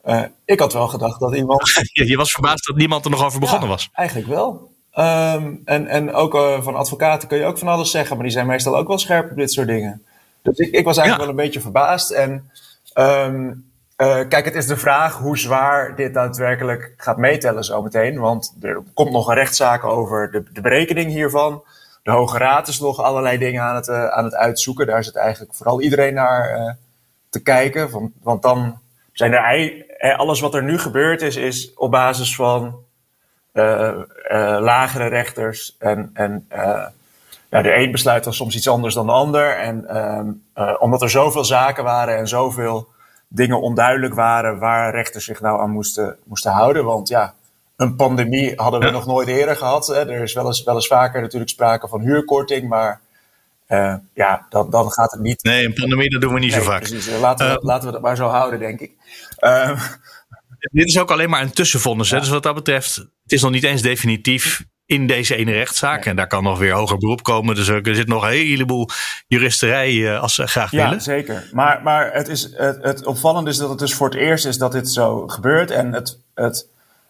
Uh, 0.06 0.24
ik 0.46 0.60
had 0.60 0.74
wel 0.74 0.88
gedacht 0.88 1.20
dat 1.20 1.36
iemand. 1.36 1.70
je, 1.92 2.16
was 2.16 2.32
verbaasd 2.32 2.66
dat 2.66 2.76
niemand 2.76 3.06
er 3.06 3.12
nog 3.12 3.26
over 3.26 3.40
begonnen 3.40 3.68
ja, 3.68 3.74
was. 3.74 3.90
Eigenlijk 3.94 4.30
wel. 4.30 4.72
Um, 4.94 5.62
en, 5.66 5.88
en 5.88 6.14
ook 6.14 6.32
van 6.62 6.76
advocaten 6.76 7.28
kun 7.28 7.38
je 7.38 7.46
ook 7.46 7.58
van 7.58 7.68
alles 7.68 7.92
zeggen, 7.92 8.16
maar 8.16 8.26
die 8.26 8.34
zijn 8.34 8.48
meestal 8.48 8.78
ook 8.78 8.88
wel 8.88 8.98
scherp 8.98 9.32
op 9.32 9.38
dit 9.38 9.52
soort 9.52 9.68
dingen. 9.68 10.04
Dus 10.42 10.58
ik, 10.58 10.74
ik 10.74 10.86
was 10.86 10.98
eigenlijk 10.98 11.08
ja. 11.08 11.18
wel 11.18 11.30
een 11.30 11.46
beetje 11.46 11.62
verbaasd. 11.62 12.12
En 12.12 12.52
um, 12.96 13.66
kijk, 14.30 14.46
het 14.46 14.56
is 14.56 14.68
de 14.68 14.78
vraag 14.78 15.18
hoe 15.18 15.38
zwaar 15.38 15.96
dit 15.96 16.14
daadwerkelijk 16.14 16.94
gaat 16.98 17.18
meetellen 17.18 17.64
zometeen. 17.64 18.20
Want 18.20 18.56
er 18.62 18.84
komt 18.94 19.12
nog 19.12 19.28
een 19.28 19.36
rechtszaak 19.36 19.84
over 19.84 20.32
de, 20.32 20.44
de 20.54 20.62
berekening 20.62 21.12
hiervan. 21.12 21.64
De 22.10 22.16
Hoge 22.16 22.38
Raad 22.38 22.68
is 22.68 22.80
nog 22.80 23.02
allerlei 23.02 23.38
dingen 23.38 23.64
aan 23.64 23.76
het, 23.76 23.88
uh, 23.88 24.08
aan 24.08 24.24
het 24.24 24.36
uitzoeken. 24.36 24.88
Daar 24.88 25.04
zit 25.04 25.16
eigenlijk 25.16 25.56
vooral 25.56 25.82
iedereen 25.82 26.14
naar 26.14 26.58
uh, 26.58 26.72
te 27.30 27.42
kijken. 27.42 27.90
Want, 27.90 28.12
want 28.22 28.42
dan 28.42 28.80
zijn 29.14 29.34
er 29.34 30.16
alles 30.16 30.40
wat 30.40 30.54
er 30.54 30.64
nu 30.64 30.80
gebeurd 30.80 31.22
is, 31.22 31.36
is 31.36 31.74
op 31.76 31.92
basis 31.92 32.36
van 32.36 32.76
uh, 33.54 33.98
lagere 34.60 35.08
rechters. 35.08 35.76
En, 35.80 36.10
en 36.14 36.46
ja, 37.50 37.62
de 37.62 37.76
een 37.76 37.92
besluit 37.92 38.24
dan 38.24 38.34
soms 38.34 38.56
iets 38.56 38.70
anders 38.70 38.94
dan 38.94 39.06
de 39.06 39.12
ander. 39.12 39.58
En 39.58 39.98
um, 39.98 40.44
omdat 40.80 41.02
er 41.02 41.10
zoveel 41.10 41.46
zaken 41.46 41.84
waren 41.84 42.18
en 42.18 42.28
zoveel 42.28 42.88
dingen 43.28 43.62
onduidelijk 43.62 44.14
waren 44.14 44.60
waar 44.60 44.92
rechters 44.92 45.26
zich 45.26 45.42
nou 45.42 45.62
aan 45.62 45.72
moesten, 45.72 46.18
moesten 46.24 46.52
houden. 46.52 46.86
Want 46.86 47.08
ja, 47.08 47.34
een 47.80 47.96
pandemie 47.96 48.54
hadden 48.56 48.80
we 48.80 48.86
ja. 48.86 48.92
nog 48.92 49.06
nooit 49.06 49.28
eerder 49.28 49.56
gehad. 49.56 49.88
Hè. 49.88 50.10
Er 50.10 50.22
is 50.22 50.34
wel 50.34 50.46
eens, 50.46 50.64
wel 50.64 50.76
eens 50.76 50.88
vaker 50.88 51.22
natuurlijk 51.22 51.52
sprake 51.52 51.88
van 51.88 52.02
huurkorting, 52.02 52.70
maar 52.70 53.02
uh, 53.68 53.96
ja, 54.14 54.46
dan, 54.50 54.70
dan 54.70 54.92
gaat 54.92 55.12
het 55.12 55.22
niet. 55.22 55.44
Nee, 55.44 55.66
een 55.66 55.74
pandemie 55.74 56.10
dat 56.10 56.22
doen 56.22 56.34
we 56.34 56.40
niet 56.40 56.52
nee, 56.52 56.60
zo 56.60 56.66
vaak. 56.66 56.82
Precies. 56.82 57.20
Laten, 57.20 57.48
we, 57.48 57.52
uh, 57.52 57.64
laten 57.64 57.86
we 57.86 57.92
dat 57.92 58.02
maar 58.02 58.16
zo 58.16 58.28
houden, 58.28 58.60
denk 58.60 58.80
ik. 58.80 58.92
Uh, 59.40 59.82
dit 60.72 60.88
is 60.88 61.00
ook 61.00 61.12
alleen 61.12 61.30
maar 61.30 61.42
een 61.42 61.52
tussenvonnis. 61.52 62.10
Ja. 62.10 62.20
Dus 62.20 62.30
wat 62.30 62.44
dat 62.44 62.56
betreft, 62.56 62.96
het 62.96 63.32
is 63.32 63.42
nog 63.42 63.52
niet 63.52 63.64
eens 63.64 63.82
definitief 63.82 64.66
in 64.86 65.08
deze 65.08 65.36
ene 65.36 65.52
rechtszaak. 65.52 66.00
Nee. 66.00 66.10
En 66.10 66.16
daar 66.16 66.28
kan 66.28 66.44
nog 66.44 66.60
weer 66.60 66.74
hoger 66.74 66.98
beroep 66.98 67.24
komen. 67.24 67.56
Dus 67.56 67.68
er 67.68 67.96
zit 67.96 68.08
nog 68.08 68.24
een 68.24 68.30
heleboel 68.30 68.90
juristerij 69.28 70.18
als 70.18 70.36
ze 70.36 70.48
graag 70.48 70.72
ja, 70.72 70.78
willen. 70.78 70.94
Ja, 70.94 71.00
zeker. 71.00 71.50
Maar, 71.52 71.82
maar 71.84 72.14
het, 72.14 72.28
is, 72.28 72.50
het, 72.56 72.84
het 72.84 73.06
opvallende 73.06 73.50
is 73.50 73.58
dat 73.58 73.70
het 73.70 73.80
dus 73.80 73.94
voor 73.94 74.10
het 74.10 74.18
eerst 74.18 74.46
is 74.46 74.58
dat 74.58 74.72
dit 74.72 74.90
zo 74.90 75.28
gebeurt. 75.28 75.72
En 75.72 75.94
het, 75.94 76.20
het 76.34 76.68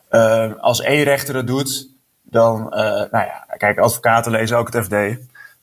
uh, 0.09 0.51
als 0.59 0.81
één 0.81 1.03
rechter 1.03 1.35
het 1.35 1.47
doet, 1.47 1.89
dan, 2.21 2.59
uh, 2.59 2.79
nou 2.89 3.09
ja, 3.11 3.45
kijk, 3.57 3.79
advocaten 3.79 4.31
lezen 4.31 4.57
ook 4.57 4.73
het 4.73 4.85
FD. 4.85 4.93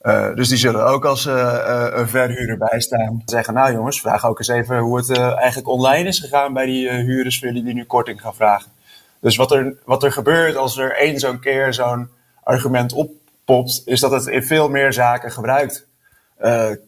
Uh, 0.01 0.35
dus 0.35 0.49
die 0.49 0.57
zullen 0.57 0.85
ook 0.85 1.05
als 1.05 1.25
een 1.25 2.07
verhuurder 2.07 2.57
bijstaan. 2.57 3.21
Zeggen, 3.25 3.53
nou 3.53 3.73
jongens, 3.73 4.01
vraag 4.01 4.25
ook 4.25 4.37
eens 4.37 4.47
even 4.47 4.77
hoe 4.77 4.97
het 4.97 5.17
eigenlijk 5.17 5.67
online 5.67 6.07
is 6.07 6.19
gegaan 6.19 6.53
bij 6.53 6.65
die 6.65 6.89
huurders 6.89 7.39
voor 7.39 7.47
jullie 7.47 7.63
die 7.63 7.73
nu 7.73 7.85
korting 7.85 8.21
gaan 8.21 8.35
vragen. 8.35 8.71
Dus 9.19 9.35
wat 9.35 9.51
er, 9.51 9.75
wat 9.85 10.03
er 10.03 10.11
gebeurt 10.11 10.55
als 10.55 10.77
er 10.77 10.95
één 10.95 11.19
zo'n 11.19 11.39
keer 11.39 11.73
zo'n 11.73 12.09
argument 12.43 12.93
oppopt, 12.93 13.81
is 13.85 13.99
dat 13.99 14.11
het 14.11 14.27
in 14.27 14.43
veel 14.43 14.69
meer 14.69 14.93
zaken 14.93 15.31
gebruikt 15.31 15.87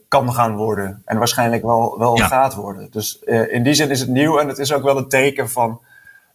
kan 0.08 0.34
gaan 0.34 0.56
worden. 0.56 1.01
En 1.06 1.18
waarschijnlijk 1.18 1.63
wel, 1.63 1.96
wel 1.98 2.18
ja. 2.18 2.28
gaat 2.28 2.56
worden. 2.56 2.88
Dus 2.92 3.20
in 3.50 3.63
die 3.63 3.74
zin 3.74 3.89
is 3.89 4.00
het 4.00 4.10
nieuw 4.10 4.39
en 4.39 4.48
het 4.48 4.58
is 4.58 4.74
ook 4.74 4.84
wel 4.84 4.98
een 4.98 5.10
teken 5.10 5.50
van 5.50 5.82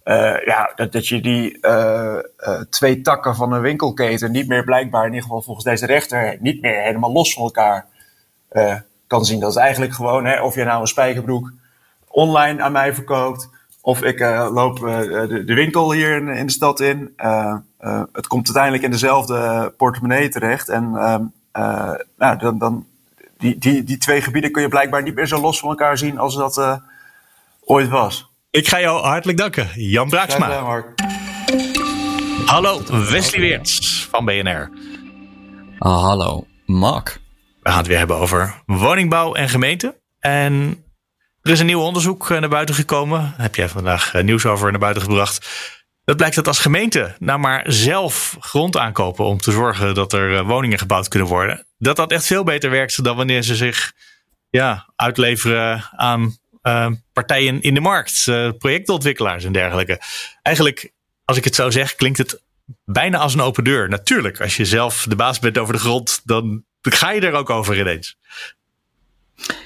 uh, 0.05 0.45
ja, 0.45 0.73
dat, 0.77 0.93
dat 0.93 1.09
je 1.09 1.21
die 1.21 1.59
uh, 1.61 2.19
uh, 2.39 2.61
twee 2.71 3.01
takken 3.01 3.35
van 3.35 3.53
een 3.53 3.61
winkelketen 3.61 4.33
niet 4.33 4.49
meer 4.49 4.65
blijkbaar, 4.65 5.03
in 5.03 5.09
ieder 5.09 5.23
geval 5.23 5.43
volgens 5.43 5.65
deze 5.65 5.87
rechter, 5.87 6.37
niet 6.41 6.61
meer 6.61 6.83
helemaal 6.83 7.13
los 7.13 7.35
van 7.35 7.43
elkaar 7.43 7.87
kan 9.07 9.25
zien. 9.25 9.41
Dat 9.41 9.51
is 9.51 9.57
eigenlijk 9.57 9.93
gewoon, 9.93 10.25
hè, 10.25 10.43
of 10.43 10.55
je 10.55 10.65
nou 10.65 10.81
een 10.81 10.87
spijkerbroek 10.87 11.53
online 12.09 12.63
aan 12.63 12.73
mij 12.73 12.95
verkoopt, 12.95 13.49
of 13.81 14.03
ik 14.03 14.21
loop 14.53 14.79
de, 14.79 15.43
de, 15.47 15.55
winkel 15.55 15.93
hier 15.93 16.17
in, 16.17 16.29
in 16.29 16.47
de 16.47 16.53
stad 16.53 16.81
in. 16.81 17.15
het 18.13 18.27
komt 18.27 18.47
uiteindelijk 18.47 18.85
in 18.85 18.91
dezelfde 18.91 19.73
portemonnee 19.77 20.29
terecht. 20.29 20.69
En 20.69 20.91
nou, 22.17 22.39
dan, 22.39 22.59
dan, 22.59 22.87
die, 23.39 23.59
die, 23.59 23.85
die 23.85 23.99
twee 23.99 24.21
gebieden 24.21 24.53
kun 24.53 24.63
je 24.63 24.69
blijkbaar 24.69 25.03
niet 25.03 25.15
meer 25.15 25.27
zo 25.27 25.41
los 25.41 25.59
van 25.59 25.69
elkaar 25.69 25.99
zien 25.99 26.19
als 26.19 26.37
dat 26.37 26.81
ooit 27.65 27.89
was. 27.89 28.34
Ik 28.55 28.69
ga 28.69 28.81
jou 28.81 29.05
hartelijk 29.05 29.39
danken, 29.39 29.69
Jan 29.75 30.09
Braaksma. 30.09 30.61
Mark. 30.61 31.01
Hallo, 32.47 32.83
Wesley 33.11 33.41
Weerts 33.41 34.09
van 34.11 34.25
BNR. 34.25 34.71
Ah, 35.79 36.03
hallo, 36.03 36.47
Mark. 36.67 37.21
We 37.63 37.69
gaan 37.69 37.79
het 37.79 37.87
weer 37.87 37.99
hebben 37.99 38.17
over 38.17 38.63
woningbouw 38.67 39.35
en 39.35 39.49
gemeente. 39.49 40.01
En 40.21 40.85
er 41.43 41.53
is 41.53 41.61
een 41.61 41.67
nieuw 41.67 41.81
onderzoek 41.81 42.29
naar 42.29 42.49
buiten 42.49 42.75
gekomen. 42.75 43.35
heb 43.37 43.55
jij 43.55 43.69
vandaag 43.69 44.23
nieuws 44.23 44.47
over 44.47 44.71
naar 44.71 44.81
buiten 44.81 45.03
gebracht. 45.03 45.49
Dat 46.05 46.17
blijkt 46.17 46.35
dat 46.35 46.47
als 46.47 46.59
gemeente 46.59 47.17
nou 47.19 47.39
maar 47.39 47.65
zelf 47.67 48.37
grond 48.41 48.77
aankopen 48.77 49.25
om 49.25 49.39
te 49.39 49.53
zorgen 49.53 49.95
dat 49.95 50.13
er 50.13 50.45
woningen 50.45 50.79
gebouwd 50.79 51.09
kunnen 51.09 51.29
worden. 51.29 51.67
Dat 51.79 51.97
dat 51.97 52.13
echt 52.13 52.27
veel 52.27 52.45
beter 52.45 52.71
werkt 52.71 53.05
dan 53.05 53.17
wanneer 53.17 53.43
ze 53.43 53.55
zich 53.55 53.93
ja, 54.51 54.93
uitleveren 54.97 55.91
aan 55.91 56.43
uh, 56.67 56.91
partijen 57.13 57.63
in 57.63 57.75
de 57.75 57.81
markt, 57.81 58.27
uh, 58.27 58.51
projectontwikkelaars 58.59 59.45
en 59.45 59.53
dergelijke. 59.53 60.01
Eigenlijk, 60.43 60.93
als 61.25 61.37
ik 61.37 61.45
het 61.45 61.55
zo 61.55 61.71
zeg, 61.71 61.95
klinkt 61.95 62.19
het 62.19 62.43
bijna 62.85 63.19
als 63.19 63.35
een 63.35 63.41
open 63.41 63.65
deur. 63.65 63.89
Natuurlijk, 63.89 64.41
als 64.41 64.57
je 64.57 64.65
zelf 64.65 65.07
de 65.09 65.17
baas 65.17 65.39
bent 65.39 65.59
over 65.59 65.75
de 65.75 65.81
grond, 65.81 66.21
dan 66.25 66.65
ga 66.81 67.11
je 67.11 67.21
er 67.21 67.33
ook 67.33 67.51
over 67.51 67.79
ineens. 67.79 68.17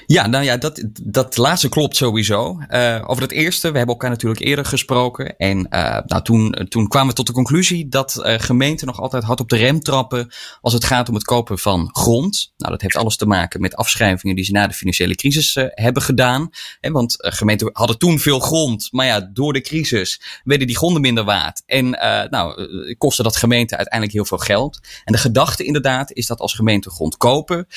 Ja, 0.05 0.27
nou 0.27 0.43
ja, 0.43 0.57
dat, 0.57 0.83
dat 1.03 1.37
laatste 1.37 1.69
klopt 1.69 1.95
sowieso. 1.95 2.59
Uh, 2.69 3.03
over 3.07 3.23
het 3.23 3.31
eerste, 3.31 3.71
we 3.71 3.77
hebben 3.77 3.95
elkaar 3.95 4.09
natuurlijk 4.09 4.41
eerder 4.41 4.65
gesproken. 4.65 5.37
En 5.37 5.57
uh, 5.57 5.97
nou, 6.05 6.23
toen, 6.23 6.65
toen 6.69 6.87
kwamen 6.87 7.09
we 7.09 7.15
tot 7.15 7.27
de 7.27 7.33
conclusie 7.33 7.87
dat 7.87 8.21
uh, 8.25 8.33
gemeenten 8.37 8.87
nog 8.87 8.99
altijd 8.99 9.23
hard 9.23 9.39
op 9.39 9.49
de 9.49 9.55
rem 9.55 9.79
trappen 9.79 10.29
als 10.61 10.73
het 10.73 10.83
gaat 10.83 11.09
om 11.09 11.15
het 11.15 11.23
kopen 11.23 11.59
van 11.59 11.89
grond. 11.91 12.53
Nou, 12.57 12.71
dat 12.71 12.81
heeft 12.81 12.95
alles 12.95 13.15
te 13.15 13.25
maken 13.25 13.61
met 13.61 13.75
afschrijvingen 13.75 14.35
die 14.35 14.45
ze 14.45 14.51
na 14.51 14.67
de 14.67 14.73
financiële 14.73 15.15
crisis 15.15 15.57
hebben 15.69 16.01
gedaan. 16.01 16.49
He, 16.79 16.91
want 16.91 17.15
gemeenten 17.17 17.69
hadden 17.73 17.97
toen 17.97 18.19
veel 18.19 18.39
grond, 18.39 18.87
maar 18.91 19.05
ja, 19.05 19.29
door 19.33 19.53
de 19.53 19.61
crisis 19.61 20.21
werden 20.43 20.67
die 20.67 20.77
gronden 20.77 21.01
minder 21.01 21.23
waard. 21.23 21.63
En 21.65 21.89
nou, 22.29 22.67
kostte 22.97 23.23
dat 23.23 23.35
gemeente 23.35 23.75
uiteindelijk 23.75 24.13
heel 24.13 24.25
veel 24.25 24.37
geld. 24.37 24.79
En 25.03 25.13
de 25.13 25.19
gedachte 25.19 25.63
inderdaad 25.63 26.11
is 26.11 26.25
dat 26.25 26.39
als 26.39 26.53
gemeenten 26.53 26.91
grond 26.91 27.17
kopen, 27.17 27.67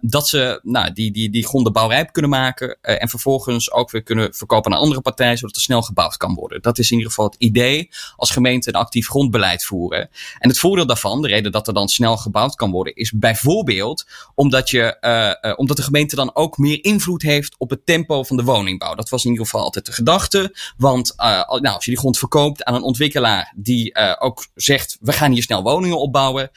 dat 0.00 0.28
ze 0.28 0.60
nou, 0.62 0.92
die, 0.92 1.12
die, 1.12 1.29
die 1.30 1.46
gronden 1.46 1.72
bouwrijp 1.72 2.12
kunnen 2.12 2.30
maken. 2.30 2.68
Uh, 2.68 3.02
en 3.02 3.08
vervolgens 3.08 3.72
ook 3.72 3.90
weer 3.90 4.02
kunnen 4.02 4.34
verkopen 4.34 4.72
aan 4.72 4.78
andere 4.78 5.00
partijen, 5.00 5.38
zodat 5.38 5.56
er 5.56 5.62
snel 5.62 5.82
gebouwd 5.82 6.16
kan 6.16 6.34
worden. 6.34 6.62
Dat 6.62 6.78
is 6.78 6.90
in 6.90 6.96
ieder 6.96 7.12
geval 7.12 7.26
het 7.26 7.40
idee 7.40 7.90
als 8.16 8.30
gemeente 8.30 8.68
een 8.68 8.74
actief 8.74 9.08
grondbeleid 9.08 9.64
voeren. 9.64 10.10
En 10.38 10.48
het 10.48 10.58
voordeel 10.58 10.86
daarvan, 10.86 11.22
de 11.22 11.28
reden 11.28 11.52
dat 11.52 11.68
er 11.68 11.74
dan 11.74 11.88
snel 11.88 12.16
gebouwd 12.16 12.54
kan 12.54 12.70
worden, 12.70 12.94
is 12.94 13.12
bijvoorbeeld 13.12 14.06
omdat, 14.34 14.70
je, 14.70 14.96
uh, 15.00 15.50
uh, 15.50 15.58
omdat 15.58 15.76
de 15.76 15.82
gemeente 15.82 16.16
dan 16.16 16.34
ook 16.34 16.58
meer 16.58 16.84
invloed 16.84 17.22
heeft 17.22 17.54
op 17.58 17.70
het 17.70 17.86
tempo 17.86 18.22
van 18.22 18.36
de 18.36 18.44
woningbouw. 18.44 18.94
Dat 18.94 19.08
was 19.08 19.24
in 19.24 19.30
ieder 19.30 19.44
geval 19.44 19.62
altijd 19.62 19.86
de 19.86 19.92
gedachte. 19.92 20.54
Want 20.76 21.14
nou, 21.16 21.62
als 21.62 21.84
je 21.84 21.90
die 21.90 22.00
grond 22.00 22.18
verkoopt 22.18 22.64
aan 22.64 22.74
een 22.74 22.82
ontwikkelaar 22.82 23.52
die 23.56 23.96
ook 24.18 24.46
zegt, 24.54 24.98
we 25.00 25.12
gaan 25.12 25.32
hier 25.32 25.42
snel 25.42 25.62
woningen 25.62 25.98
opbouwen, 25.98 26.50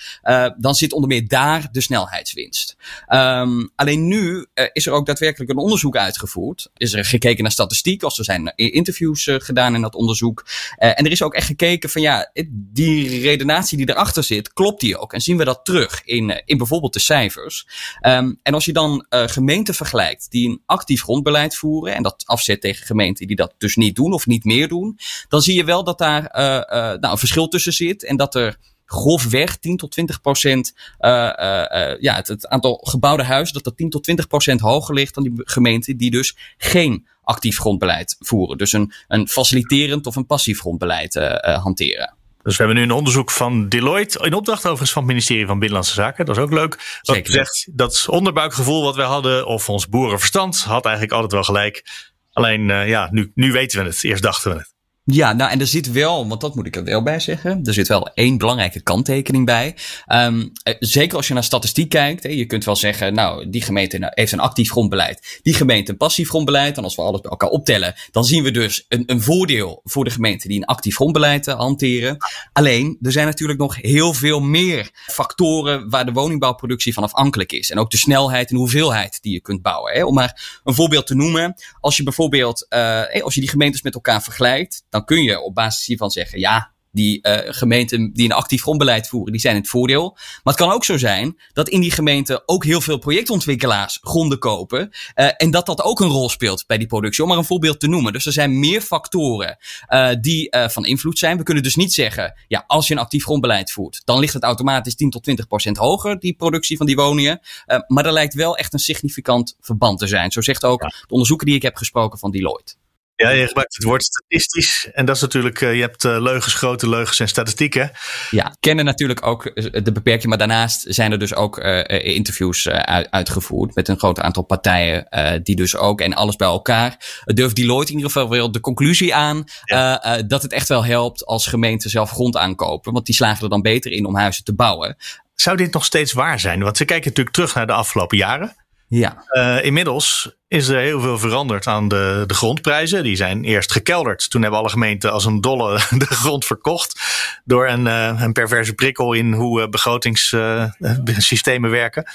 dan 0.57 0.75
zit 0.75 0.93
onder 0.93 1.09
meer 1.09 1.27
daar 1.27 1.67
de 1.71 1.81
snelheidswinst. 1.81 2.75
Um, 3.07 3.71
alleen 3.75 4.07
nu 4.07 4.45
is 4.73 4.85
er 4.85 4.93
ook 4.93 5.05
daadwerkelijk 5.05 5.51
een 5.51 5.57
onderzoek 5.57 5.97
uitgevoerd. 5.97 6.69
Is 6.77 6.93
er 6.93 7.05
gekeken 7.05 7.43
naar 7.43 7.51
statistiek, 7.51 8.03
als 8.03 8.17
er 8.17 8.23
zijn 8.23 8.53
interviews 8.55 9.27
uh, 9.27 9.35
gedaan 9.39 9.75
in 9.75 9.81
dat 9.81 9.95
onderzoek. 9.95 10.45
En 10.77 11.05
er 11.05 11.11
is 11.11 11.21
ook 11.21 11.33
echt 11.33 11.47
gekeken 11.47 11.89
van 11.89 12.01
ja, 12.01 12.31
die 12.49 13.21
redenatie 13.21 13.77
die 13.77 13.89
erachter 13.89 14.23
zit, 14.23 14.53
klopt 14.53 14.81
die 14.81 14.97
ook? 14.97 15.13
En 15.13 15.21
zien 15.21 15.37
we 15.37 15.43
dat 15.43 15.59
terug 15.63 16.01
in, 16.03 16.43
in 16.45 16.57
bijvoorbeeld 16.57 16.93
de 16.93 16.99
cijfers? 16.99 17.67
Um, 18.01 18.39
en 18.43 18.53
als 18.53 18.65
je 18.65 18.73
dan 18.73 19.05
gemeenten 19.09 19.75
vergelijkt 19.75 20.31
die 20.31 20.49
een 20.49 20.61
actief 20.65 21.01
grondbeleid 21.01 21.55
voeren 21.55 21.95
en 21.95 22.03
dat 22.03 22.23
afzet 22.25 22.61
tegen 22.61 22.85
gemeenten 22.85 23.27
die 23.27 23.35
dat 23.35 23.53
dus 23.57 23.75
niet 23.75 23.95
doen 23.95 24.13
of 24.13 24.25
niet 24.25 24.43
meer 24.43 24.67
doen, 24.67 24.99
dan 25.27 25.41
zie 25.41 25.55
je 25.55 25.63
wel 25.63 25.83
dat 25.83 25.97
daar 25.97 26.29
nou, 26.33 27.11
een 27.11 27.17
verschil 27.17 27.47
tussen 27.47 27.73
zit 27.73 28.03
en 28.03 28.17
dat 28.17 28.35
er 28.35 28.57
grofweg 28.85 29.57
10 29.57 29.77
tot 29.77 29.91
20 29.91 30.21
procent, 30.21 30.73
uh, 30.99 31.09
uh, 31.09 31.99
ja, 31.99 32.15
het, 32.15 32.27
het, 32.27 32.47
aantal 32.47 32.81
gebouwde 32.83 33.23
huizen, 33.23 33.53
dat 33.53 33.63
dat 33.63 33.77
10 33.77 33.89
tot 33.89 34.03
20 34.03 34.27
procent 34.27 34.59
hoger 34.59 34.93
ligt 34.93 35.13
dan 35.15 35.23
die 35.23 35.33
gemeenten 35.35 35.97
die 35.97 36.11
dus 36.11 36.37
geen 36.57 37.07
actief 37.21 37.59
grondbeleid 37.59 38.15
voeren. 38.19 38.57
Dus 38.57 38.73
een, 38.73 38.93
een 39.07 39.27
faciliterend 39.27 40.07
of 40.07 40.15
een 40.15 40.25
passief 40.25 40.59
grondbeleid 40.59 41.13
hanteren. 41.41 42.15
Dus 42.43 42.57
we 42.57 42.63
hebben 42.63 42.75
nu 42.81 42.89
een 42.89 42.97
onderzoek 42.97 43.31
van 43.31 43.69
Deloitte, 43.69 44.25
in 44.25 44.33
opdracht 44.33 44.63
overigens 44.63 44.91
van 44.91 45.01
het 45.01 45.11
ministerie 45.11 45.45
van 45.45 45.59
Binnenlandse 45.59 45.93
Zaken. 45.93 46.25
Dat 46.25 46.37
is 46.37 46.43
ook 46.43 46.51
leuk. 46.51 46.99
Dat 47.01 47.15
Zeker. 47.15 47.33
zegt 47.33 47.69
dat 47.71 48.05
onderbuikgevoel 48.09 48.83
wat 48.83 48.95
we 48.95 49.01
hadden, 49.01 49.45
of 49.45 49.69
ons 49.69 49.87
boerenverstand, 49.87 50.63
had 50.63 50.83
eigenlijk 50.83 51.13
altijd 51.13 51.31
wel 51.31 51.43
gelijk. 51.43 51.83
Alleen, 52.31 52.67
ja, 52.67 53.07
nu, 53.11 53.31
nu 53.35 53.51
weten 53.51 53.79
we 53.79 53.89
het. 53.89 54.03
Eerst 54.03 54.23
dachten 54.23 54.51
we 54.51 54.57
het. 54.57 54.72
Ja, 55.05 55.33
nou 55.33 55.51
en 55.51 55.59
er 55.59 55.67
zit 55.67 55.91
wel, 55.91 56.27
want 56.27 56.41
dat 56.41 56.55
moet 56.55 56.65
ik 56.65 56.75
er 56.75 56.83
wel 56.83 57.03
bij 57.03 57.19
zeggen, 57.19 57.59
er 57.63 57.73
zit 57.73 57.87
wel 57.87 58.09
één 58.13 58.37
belangrijke 58.37 58.81
kanttekening 58.81 59.45
bij. 59.45 59.75
Um, 60.07 60.51
zeker 60.79 61.17
als 61.17 61.27
je 61.27 61.33
naar 61.33 61.43
statistiek 61.43 61.89
kijkt, 61.89 62.23
hè, 62.23 62.29
je 62.29 62.45
kunt 62.45 62.65
wel 62.65 62.75
zeggen, 62.75 63.13
nou 63.13 63.49
die 63.49 63.61
gemeente 63.61 64.11
heeft 64.13 64.31
een 64.31 64.39
actief 64.39 64.71
grondbeleid, 64.71 65.39
die 65.41 65.53
gemeente 65.53 65.91
een 65.91 65.97
passief 65.97 66.29
grondbeleid. 66.29 66.77
En 66.77 66.83
als 66.83 66.95
we 66.95 67.01
alles 67.01 67.21
bij 67.21 67.31
elkaar 67.31 67.49
optellen, 67.49 67.93
dan 68.11 68.23
zien 68.23 68.43
we 68.43 68.51
dus 68.51 68.85
een, 68.89 69.03
een 69.05 69.21
voordeel 69.21 69.81
voor 69.83 70.03
de 70.03 70.09
gemeenten 70.09 70.49
die 70.49 70.57
een 70.57 70.65
actief 70.65 70.95
grondbeleid 70.95 71.47
uh, 71.47 71.55
hanteren. 71.55 72.17
Alleen, 72.53 72.97
er 73.01 73.11
zijn 73.11 73.25
natuurlijk 73.25 73.59
nog 73.59 73.75
heel 73.81 74.13
veel 74.13 74.39
meer 74.39 74.89
factoren 74.93 75.89
waar 75.89 76.05
de 76.05 76.11
woningbouwproductie 76.11 76.93
van 76.93 77.03
afhankelijk 77.03 77.51
is. 77.51 77.71
En 77.71 77.79
ook 77.79 77.91
de 77.91 77.97
snelheid 77.97 78.49
en 78.49 78.55
hoeveelheid 78.55 79.21
die 79.21 79.33
je 79.33 79.41
kunt 79.41 79.61
bouwen. 79.61 79.93
Hè. 79.93 80.03
Om 80.05 80.13
maar 80.13 80.61
een 80.63 80.73
voorbeeld 80.73 81.07
te 81.07 81.15
noemen, 81.15 81.55
als 81.79 81.97
je 81.97 82.03
bijvoorbeeld, 82.03 82.65
uh, 82.69 83.23
als 83.23 83.33
je 83.33 83.39
die 83.39 83.49
gemeentes 83.49 83.81
met 83.81 83.93
elkaar 83.93 84.23
vergelijkt, 84.23 84.83
dan 84.93 85.05
kun 85.05 85.23
je 85.23 85.41
op 85.41 85.55
basis 85.55 85.85
hiervan 85.85 86.11
zeggen, 86.11 86.39
ja, 86.39 86.73
die 86.93 87.19
uh, 87.27 87.37
gemeenten 87.45 88.13
die 88.13 88.25
een 88.25 88.35
actief 88.35 88.61
grondbeleid 88.61 89.07
voeren, 89.07 89.31
die 89.31 89.41
zijn 89.41 89.55
het 89.55 89.67
voordeel. 89.67 90.11
Maar 90.43 90.53
het 90.53 90.63
kan 90.63 90.71
ook 90.71 90.85
zo 90.85 90.97
zijn 90.97 91.39
dat 91.53 91.69
in 91.69 91.81
die 91.81 91.91
gemeente 91.91 92.43
ook 92.45 92.65
heel 92.65 92.81
veel 92.81 92.97
projectontwikkelaars 92.97 93.99
gronden 94.01 94.39
kopen. 94.39 94.89
Uh, 95.15 95.27
en 95.37 95.51
dat 95.51 95.65
dat 95.65 95.81
ook 95.81 95.99
een 95.99 96.09
rol 96.09 96.29
speelt 96.29 96.63
bij 96.67 96.77
die 96.77 96.87
productie. 96.87 97.23
Om 97.23 97.29
maar 97.29 97.37
een 97.37 97.45
voorbeeld 97.45 97.79
te 97.79 97.87
noemen. 97.87 98.13
Dus 98.13 98.25
er 98.25 98.31
zijn 98.31 98.59
meer 98.59 98.81
factoren 98.81 99.57
uh, 99.89 100.09
die 100.21 100.55
van 100.67 100.85
invloed 100.85 101.19
zijn. 101.19 101.37
We 101.37 101.43
kunnen 101.43 101.63
dus 101.63 101.75
niet 101.75 101.93
zeggen, 101.93 102.33
ja, 102.47 102.63
als 102.67 102.87
je 102.87 102.93
een 102.93 102.99
actief 102.99 103.23
grondbeleid 103.23 103.71
voert, 103.71 104.01
dan 104.05 104.19
ligt 104.19 104.33
het 104.33 104.43
automatisch 104.43 104.95
10 104.95 105.09
tot 105.09 105.23
20 105.23 105.47
procent 105.47 105.77
hoger, 105.77 106.19
die 106.19 106.33
productie 106.33 106.77
van 106.77 106.85
die 106.85 106.95
woningen. 106.95 107.39
maar 107.87 108.05
er 108.05 108.11
lijkt 108.11 108.33
wel 108.33 108.57
echt 108.57 108.73
een 108.73 108.79
significant 108.79 109.55
verband 109.59 109.99
te 109.99 110.07
zijn. 110.07 110.31
Zo 110.31 110.41
zegt 110.41 110.65
ook 110.65 110.79
de 110.81 111.05
onderzoeken 111.07 111.47
die 111.47 111.55
ik 111.55 111.61
heb 111.61 111.75
gesproken 111.75 112.19
van 112.19 112.31
Deloitte. 112.31 112.75
Ja, 113.23 113.29
je 113.29 113.47
gebruikt 113.47 113.75
het 113.75 113.83
woord 113.83 114.03
statistisch. 114.03 114.89
En 114.93 115.05
dat 115.05 115.15
is 115.15 115.21
natuurlijk, 115.21 115.61
uh, 115.61 115.75
je 115.75 115.81
hebt 115.81 116.03
uh, 116.03 116.21
leugens, 116.21 116.53
grote 116.53 116.89
leugens 116.89 117.19
en 117.19 117.27
statistieken. 117.27 117.91
Ja, 118.31 118.55
kennen 118.59 118.85
natuurlijk 118.85 119.25
ook 119.25 119.43
de 119.83 119.91
beperking. 119.91 120.25
Maar 120.25 120.37
daarnaast 120.37 120.85
zijn 120.87 121.11
er 121.11 121.19
dus 121.19 121.35
ook 121.35 121.57
uh, 121.57 121.83
interviews 122.15 122.67
uitgevoerd 123.09 123.75
met 123.75 123.87
een 123.87 123.97
groot 123.97 124.19
aantal 124.19 124.43
partijen. 124.43 125.07
die 125.43 125.55
dus 125.55 125.75
ook, 125.75 126.01
en 126.01 126.13
alles 126.13 126.35
bij 126.35 126.47
elkaar, 126.47 126.97
durft 127.25 127.55
Deloitte 127.55 127.91
in 127.91 127.97
ieder 127.97 128.11
geval 128.11 128.29
wel 128.29 128.51
de 128.51 128.59
conclusie 128.59 129.15
aan. 129.15 129.43
Ja. 129.63 130.21
dat 130.27 130.41
het 130.41 130.53
echt 130.53 130.67
wel 130.67 130.85
helpt 130.85 131.25
als 131.25 131.47
gemeenten 131.47 131.89
zelf 131.89 132.09
grond 132.09 132.37
aankopen. 132.37 132.93
Want 132.93 133.05
die 133.05 133.15
slagen 133.15 133.43
er 133.43 133.49
dan 133.49 133.61
beter 133.61 133.91
in 133.91 134.05
om 134.05 134.15
huizen 134.15 134.43
te 134.43 134.53
bouwen. 134.53 134.97
Zou 135.35 135.57
dit 135.57 135.73
nog 135.73 135.85
steeds 135.85 136.13
waar 136.13 136.39
zijn? 136.39 136.63
Want 136.63 136.77
ze 136.77 136.85
kijken 136.85 137.07
natuurlijk 137.07 137.35
terug 137.35 137.55
naar 137.55 137.67
de 137.67 137.73
afgelopen 137.73 138.17
jaren. 138.17 138.55
Ja. 138.87 139.23
Uh, 139.31 139.65
inmiddels 139.65 140.35
is 140.47 140.67
er 140.67 140.79
heel 140.79 141.01
veel 141.01 141.19
veranderd 141.19 141.67
aan 141.67 141.87
de, 141.87 142.23
de 142.27 142.33
grondprijzen. 142.33 143.03
Die 143.03 143.15
zijn 143.15 143.43
eerst 143.43 143.71
gekelderd. 143.71 144.29
Toen 144.29 144.41
hebben 144.41 144.59
alle 144.59 144.69
gemeenten 144.69 145.11
als 145.11 145.25
een 145.25 145.41
dolle 145.41 145.79
de 145.97 146.05
grond 146.05 146.45
verkocht. 146.45 147.01
Door 147.45 147.67
een, 147.67 147.85
uh, 147.85 148.21
een 148.21 148.33
perverse 148.33 148.73
prikkel 148.73 149.13
in 149.13 149.33
hoe 149.33 149.61
uh, 149.61 149.67
begrotingssystemen 149.67 151.69
werken. 151.69 152.05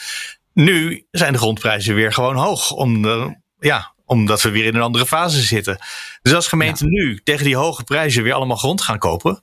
Nu 0.53 1.07
zijn 1.11 1.33
de 1.33 1.39
grondprijzen 1.39 1.95
weer 1.95 2.13
gewoon 2.13 2.37
hoog. 2.37 2.71
Om 2.71 3.03
de, 3.03 3.37
ja, 3.59 3.95
omdat 4.05 4.43
we 4.43 4.51
weer 4.51 4.65
in 4.65 4.75
een 4.75 4.83
andere 4.83 5.07
fase 5.07 5.41
zitten. 5.41 5.79
Dus 6.23 6.35
als 6.35 6.49
gemeenten 6.49 6.91
ja. 6.91 7.05
nu 7.05 7.21
tegen 7.25 7.45
die 7.45 7.57
hoge 7.57 7.85
prijzen 7.85 8.23
weer 8.23 8.35
allemaal 8.35 8.57
grond 8.57 8.83
gaan 8.83 8.99
kopen. 8.99 9.43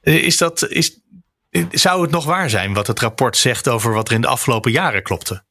Is 0.00 0.36
dat, 0.36 0.68
is, 0.68 1.00
zou 1.70 2.02
het 2.02 2.10
nog 2.10 2.24
waar 2.24 2.50
zijn 2.50 2.72
wat 2.72 2.86
het 2.86 3.00
rapport 3.00 3.36
zegt 3.36 3.68
over 3.68 3.92
wat 3.92 4.08
er 4.08 4.14
in 4.14 4.20
de 4.20 4.26
afgelopen 4.26 4.72
jaren 4.72 5.02
klopte? 5.02 5.42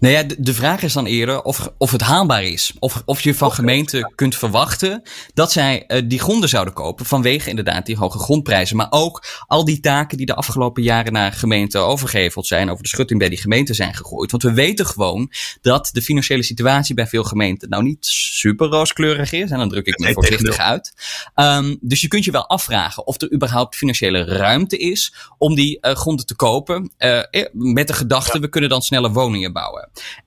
Nou 0.00 0.14
ja, 0.14 0.24
de, 0.38 0.54
vraag 0.54 0.82
is 0.82 0.92
dan 0.92 1.06
eerder 1.06 1.42
of, 1.42 1.72
of 1.78 1.90
het 1.90 2.00
haalbaar 2.00 2.42
is. 2.42 2.72
Of, 2.78 3.02
of 3.04 3.20
je 3.20 3.34
van 3.34 3.52
gemeenten 3.52 4.12
kunt 4.14 4.36
verwachten 4.36 5.02
dat 5.34 5.52
zij 5.52 5.84
uh, 5.86 6.02
die 6.04 6.18
gronden 6.18 6.48
zouden 6.48 6.74
kopen 6.74 7.06
vanwege 7.06 7.48
inderdaad 7.48 7.86
die 7.86 7.96
hoge 7.96 8.18
grondprijzen. 8.18 8.76
Maar 8.76 8.86
ook 8.90 9.24
al 9.46 9.64
die 9.64 9.80
taken 9.80 10.16
die 10.16 10.26
de 10.26 10.34
afgelopen 10.34 10.82
jaren 10.82 11.12
naar 11.12 11.32
gemeenten 11.32 11.86
overgeheveld 11.86 12.46
zijn, 12.46 12.70
over 12.70 12.82
de 12.82 12.88
schutting 12.88 13.18
bij 13.18 13.28
die 13.28 13.38
gemeenten 13.38 13.74
zijn 13.74 13.94
gegooid. 13.94 14.30
Want 14.30 14.42
we 14.42 14.52
weten 14.52 14.86
gewoon 14.86 15.32
dat 15.60 15.90
de 15.92 16.02
financiële 16.02 16.42
situatie 16.42 16.94
bij 16.94 17.06
veel 17.06 17.24
gemeenten 17.24 17.68
nou 17.68 17.82
niet 17.82 18.06
super 18.06 18.68
rooskleurig 18.68 19.32
is. 19.32 19.50
En 19.50 19.58
dan 19.58 19.68
druk 19.68 19.86
ik 19.86 19.98
me 19.98 20.12
voorzichtig 20.12 20.58
uit. 20.58 20.94
Um, 21.34 21.78
dus 21.80 22.00
je 22.00 22.08
kunt 22.08 22.24
je 22.24 22.30
wel 22.30 22.48
afvragen 22.48 23.06
of 23.06 23.20
er 23.20 23.32
überhaupt 23.32 23.76
financiële 23.76 24.24
ruimte 24.24 24.76
is 24.76 25.14
om 25.38 25.54
die 25.54 25.78
uh, 25.80 25.92
gronden 25.92 26.26
te 26.26 26.36
kopen. 26.36 26.92
Uh, 26.98 27.22
met 27.52 27.86
de 27.86 27.92
gedachte, 27.92 28.36
ja. 28.36 28.40
we 28.40 28.48
kunnen 28.48 28.70
dan 28.70 28.82
sneller 28.82 29.12
woningen 29.12 29.52
bouwen. 29.52 29.67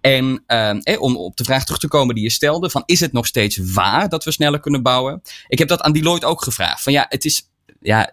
En 0.01 0.43
eh, 0.45 1.01
om 1.01 1.17
op 1.17 1.37
de 1.37 1.43
vraag 1.43 1.63
terug 1.63 1.79
te 1.79 1.87
komen 1.87 2.15
die 2.15 2.23
je 2.23 2.29
stelde: 2.29 2.69
van 2.69 2.83
is 2.85 2.99
het 2.99 3.11
nog 3.11 3.25
steeds 3.25 3.57
waar 3.73 4.09
dat 4.09 4.23
we 4.23 4.31
sneller 4.31 4.59
kunnen 4.59 4.83
bouwen? 4.83 5.21
Ik 5.47 5.59
heb 5.59 5.67
dat 5.67 5.81
aan 5.81 5.91
Deloitte 5.91 6.25
ook 6.25 6.43
gevraagd. 6.43 6.83
Van 6.83 6.93
ja, 6.93 7.05
het 7.09 7.25
is 7.25 7.49
ja, 7.81 8.09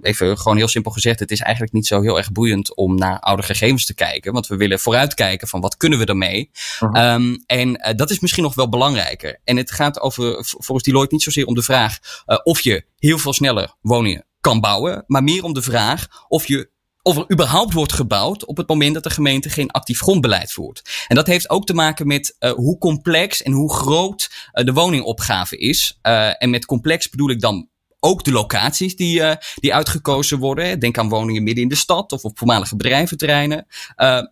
even 0.00 0.38
gewoon 0.38 0.56
heel 0.56 0.68
simpel 0.68 0.92
gezegd, 0.92 1.20
het 1.20 1.30
is 1.30 1.40
eigenlijk 1.40 1.72
niet 1.72 1.86
zo 1.86 2.00
heel 2.00 2.16
erg 2.16 2.32
boeiend 2.32 2.76
om 2.76 2.94
naar 2.94 3.20
oude 3.20 3.42
gegevens 3.42 3.86
te 3.86 3.94
kijken. 3.94 4.32
Want 4.32 4.46
we 4.46 4.56
willen 4.56 4.80
vooruitkijken 4.80 5.48
van 5.48 5.60
wat 5.60 5.76
kunnen 5.76 5.98
we 5.98 6.04
ermee. 6.04 6.50
Uh 6.80 7.12
um, 7.12 7.42
en 7.46 7.94
dat 7.96 8.10
is 8.10 8.20
misschien 8.20 8.42
nog 8.42 8.54
wel 8.54 8.68
belangrijker. 8.68 9.40
En 9.44 9.56
het 9.56 9.70
gaat 9.70 10.00
over, 10.00 10.44
volgens 10.44 10.82
Deloitte 10.82 11.14
niet 11.14 11.22
zozeer 11.22 11.46
om 11.46 11.54
de 11.54 11.62
vraag 11.62 11.98
of 12.42 12.60
je 12.60 12.84
heel 12.98 13.18
veel 13.18 13.32
sneller 13.32 13.74
woningen 13.80 14.26
kan 14.40 14.60
bouwen, 14.60 15.04
maar 15.06 15.22
meer 15.22 15.42
om 15.42 15.52
de 15.52 15.62
vraag 15.62 16.06
of 16.28 16.46
je 16.46 16.70
of 17.02 17.16
er 17.16 17.32
überhaupt 17.32 17.72
wordt 17.72 17.92
gebouwd 17.92 18.44
op 18.44 18.56
het 18.56 18.68
moment 18.68 18.94
dat 18.94 19.02
de 19.02 19.10
gemeente 19.10 19.50
geen 19.50 19.70
actief 19.70 20.00
grondbeleid 20.00 20.52
voert. 20.52 21.04
En 21.08 21.16
dat 21.16 21.26
heeft 21.26 21.50
ook 21.50 21.66
te 21.66 21.74
maken 21.74 22.06
met 22.06 22.36
uh, 22.40 22.50
hoe 22.50 22.78
complex 22.78 23.42
en 23.42 23.52
hoe 23.52 23.74
groot 23.74 24.30
uh, 24.52 24.64
de 24.64 24.72
woningopgave 24.72 25.56
is. 25.56 25.98
Uh, 26.02 26.42
en 26.42 26.50
met 26.50 26.66
complex 26.66 27.08
bedoel 27.08 27.30
ik 27.30 27.40
dan 27.40 27.68
ook 28.00 28.24
de 28.24 28.32
locaties 28.32 28.96
die, 28.96 29.22
die 29.54 29.74
uitgekozen 29.74 30.38
worden. 30.38 30.78
Denk 30.78 30.98
aan 30.98 31.08
woningen 31.08 31.42
midden 31.42 31.62
in 31.62 31.68
de 31.68 31.74
stad 31.74 32.12
of 32.12 32.22
op 32.22 32.38
voormalige 32.38 32.76
bedrijventerreinen. 32.76 33.66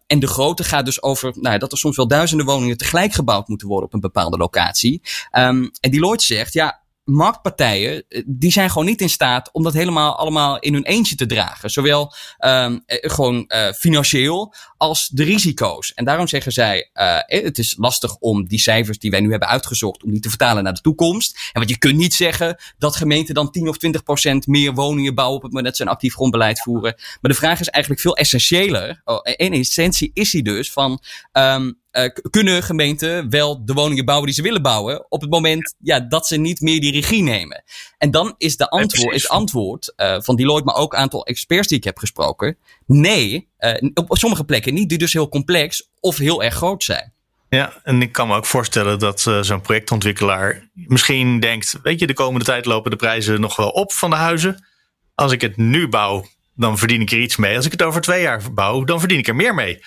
En 0.06 0.18
de 0.18 0.26
grootte 0.26 0.64
gaat 0.64 0.84
dus 0.84 1.02
over 1.02 1.32
nou, 1.40 1.58
dat 1.58 1.72
er 1.72 1.78
soms 1.78 1.96
wel 1.96 2.08
duizenden 2.08 2.46
woningen 2.46 2.76
tegelijk 2.76 3.12
gebouwd 3.12 3.48
moeten 3.48 3.68
worden 3.68 3.86
op 3.86 3.94
een 3.94 4.00
bepaalde 4.00 4.36
locatie. 4.36 5.02
Um, 5.32 5.70
en 5.80 5.90
Deloitte 5.90 6.24
zegt, 6.24 6.52
ja, 6.52 6.85
marktpartijen, 7.06 8.04
eh, 8.08 8.22
die 8.26 8.52
zijn 8.52 8.70
gewoon 8.70 8.86
niet 8.86 9.00
in 9.00 9.10
staat 9.10 9.52
om 9.52 9.62
dat 9.62 9.72
helemaal 9.72 10.18
allemaal 10.18 10.58
in 10.58 10.72
hun 10.72 10.84
eentje 10.84 11.14
te 11.14 11.26
dragen. 11.26 11.70
Zowel 11.70 12.14
um, 12.38 12.82
gewoon 12.86 13.44
uh, 13.48 13.72
financieel 13.72 14.54
als 14.76 15.08
de 15.08 15.24
risico's. 15.24 15.94
En 15.94 16.04
daarom 16.04 16.28
zeggen 16.28 16.52
zij, 16.52 16.90
uh, 16.94 17.18
het 17.26 17.58
is 17.58 17.74
lastig 17.78 18.16
om 18.16 18.46
die 18.48 18.58
cijfers 18.58 18.98
die 18.98 19.10
wij 19.10 19.20
nu 19.20 19.30
hebben 19.30 19.48
uitgezocht, 19.48 20.02
om 20.02 20.10
die 20.10 20.20
te 20.20 20.28
vertalen 20.28 20.64
naar 20.64 20.74
de 20.74 20.80
toekomst. 20.80 21.36
En 21.36 21.60
want 21.60 21.68
je 21.68 21.78
kunt 21.78 21.96
niet 21.96 22.14
zeggen 22.14 22.56
dat 22.78 22.96
gemeenten 22.96 23.34
dan 23.34 23.50
10 23.50 23.68
of 23.68 23.76
20 23.76 24.02
procent 24.02 24.46
meer 24.46 24.74
woningen 24.74 25.14
bouwen 25.14 25.36
op 25.36 25.42
het 25.42 25.50
moment 25.50 25.68
dat 25.68 25.76
ze 25.76 25.82
een 25.82 25.94
actief 25.94 26.14
grondbeleid 26.14 26.62
voeren. 26.62 26.94
Maar 27.20 27.30
de 27.30 27.38
vraag 27.38 27.60
is 27.60 27.68
eigenlijk 27.68 28.02
veel 28.02 28.16
essentiëler. 28.16 29.00
Oh, 29.04 29.20
in 29.22 29.52
essentie 29.52 30.10
is 30.14 30.30
die 30.30 30.42
dus 30.42 30.72
van, 30.72 31.02
um, 31.32 31.78
uh, 31.96 32.08
kunnen 32.30 32.62
gemeenten 32.62 33.30
wel 33.30 33.64
de 33.64 33.72
woningen 33.72 34.04
bouwen 34.04 34.26
die 34.26 34.34
ze 34.34 34.42
willen 34.42 34.62
bouwen 34.62 35.06
op 35.08 35.20
het 35.20 35.30
moment 35.30 35.74
ja, 35.78 36.00
dat 36.00 36.26
ze 36.26 36.36
niet 36.36 36.60
meer 36.60 36.80
die 36.80 36.92
regie 36.92 37.22
nemen. 37.22 37.62
En 37.98 38.10
dan 38.10 38.34
is 38.38 38.56
de 38.56 38.68
antwoord, 38.68 39.14
is 39.14 39.28
antwoord 39.28 39.92
uh, 39.96 40.16
van 40.20 40.36
Deloitte, 40.36 40.64
maar 40.64 40.74
ook 40.74 40.92
een 40.92 40.98
aantal 40.98 41.26
experts 41.26 41.68
die 41.68 41.78
ik 41.78 41.84
heb 41.84 41.98
gesproken, 41.98 42.58
nee, 42.86 43.48
uh, 43.58 43.90
op 43.94 44.18
sommige 44.18 44.44
plekken 44.44 44.74
niet, 44.74 44.88
die 44.88 44.98
dus 44.98 45.12
heel 45.12 45.28
complex 45.28 45.90
of 46.00 46.16
heel 46.16 46.42
erg 46.42 46.54
groot 46.54 46.84
zijn. 46.84 47.14
Ja, 47.48 47.80
en 47.82 48.02
ik 48.02 48.12
kan 48.12 48.28
me 48.28 48.36
ook 48.36 48.46
voorstellen 48.46 48.98
dat 48.98 49.24
uh, 49.28 49.42
zo'n 49.42 49.60
projectontwikkelaar 49.60 50.70
misschien 50.72 51.40
denkt, 51.40 51.78
weet 51.82 52.00
je, 52.00 52.06
de 52.06 52.14
komende 52.14 52.44
tijd 52.44 52.64
lopen 52.64 52.90
de 52.90 52.96
prijzen 52.96 53.40
nog 53.40 53.56
wel 53.56 53.68
op 53.68 53.92
van 53.92 54.10
de 54.10 54.16
huizen. 54.16 54.66
Als 55.14 55.32
ik 55.32 55.40
het 55.40 55.56
nu 55.56 55.88
bouw, 55.88 56.26
dan 56.54 56.78
verdien 56.78 57.00
ik 57.00 57.10
er 57.10 57.20
iets 57.20 57.36
mee. 57.36 57.56
Als 57.56 57.66
ik 57.66 57.72
het 57.72 57.82
over 57.82 58.00
twee 58.00 58.22
jaar 58.22 58.52
bouw, 58.52 58.84
dan 58.84 58.98
verdien 58.98 59.18
ik 59.18 59.28
er 59.28 59.36
meer 59.36 59.54
mee. 59.54 59.78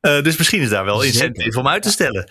Uh, 0.00 0.22
dus 0.22 0.36
misschien 0.36 0.60
is 0.60 0.68
daar 0.68 0.84
wel 0.84 1.02
incentive 1.02 1.58
om 1.58 1.68
uit 1.68 1.82
te 1.82 1.90
stellen. 1.90 2.30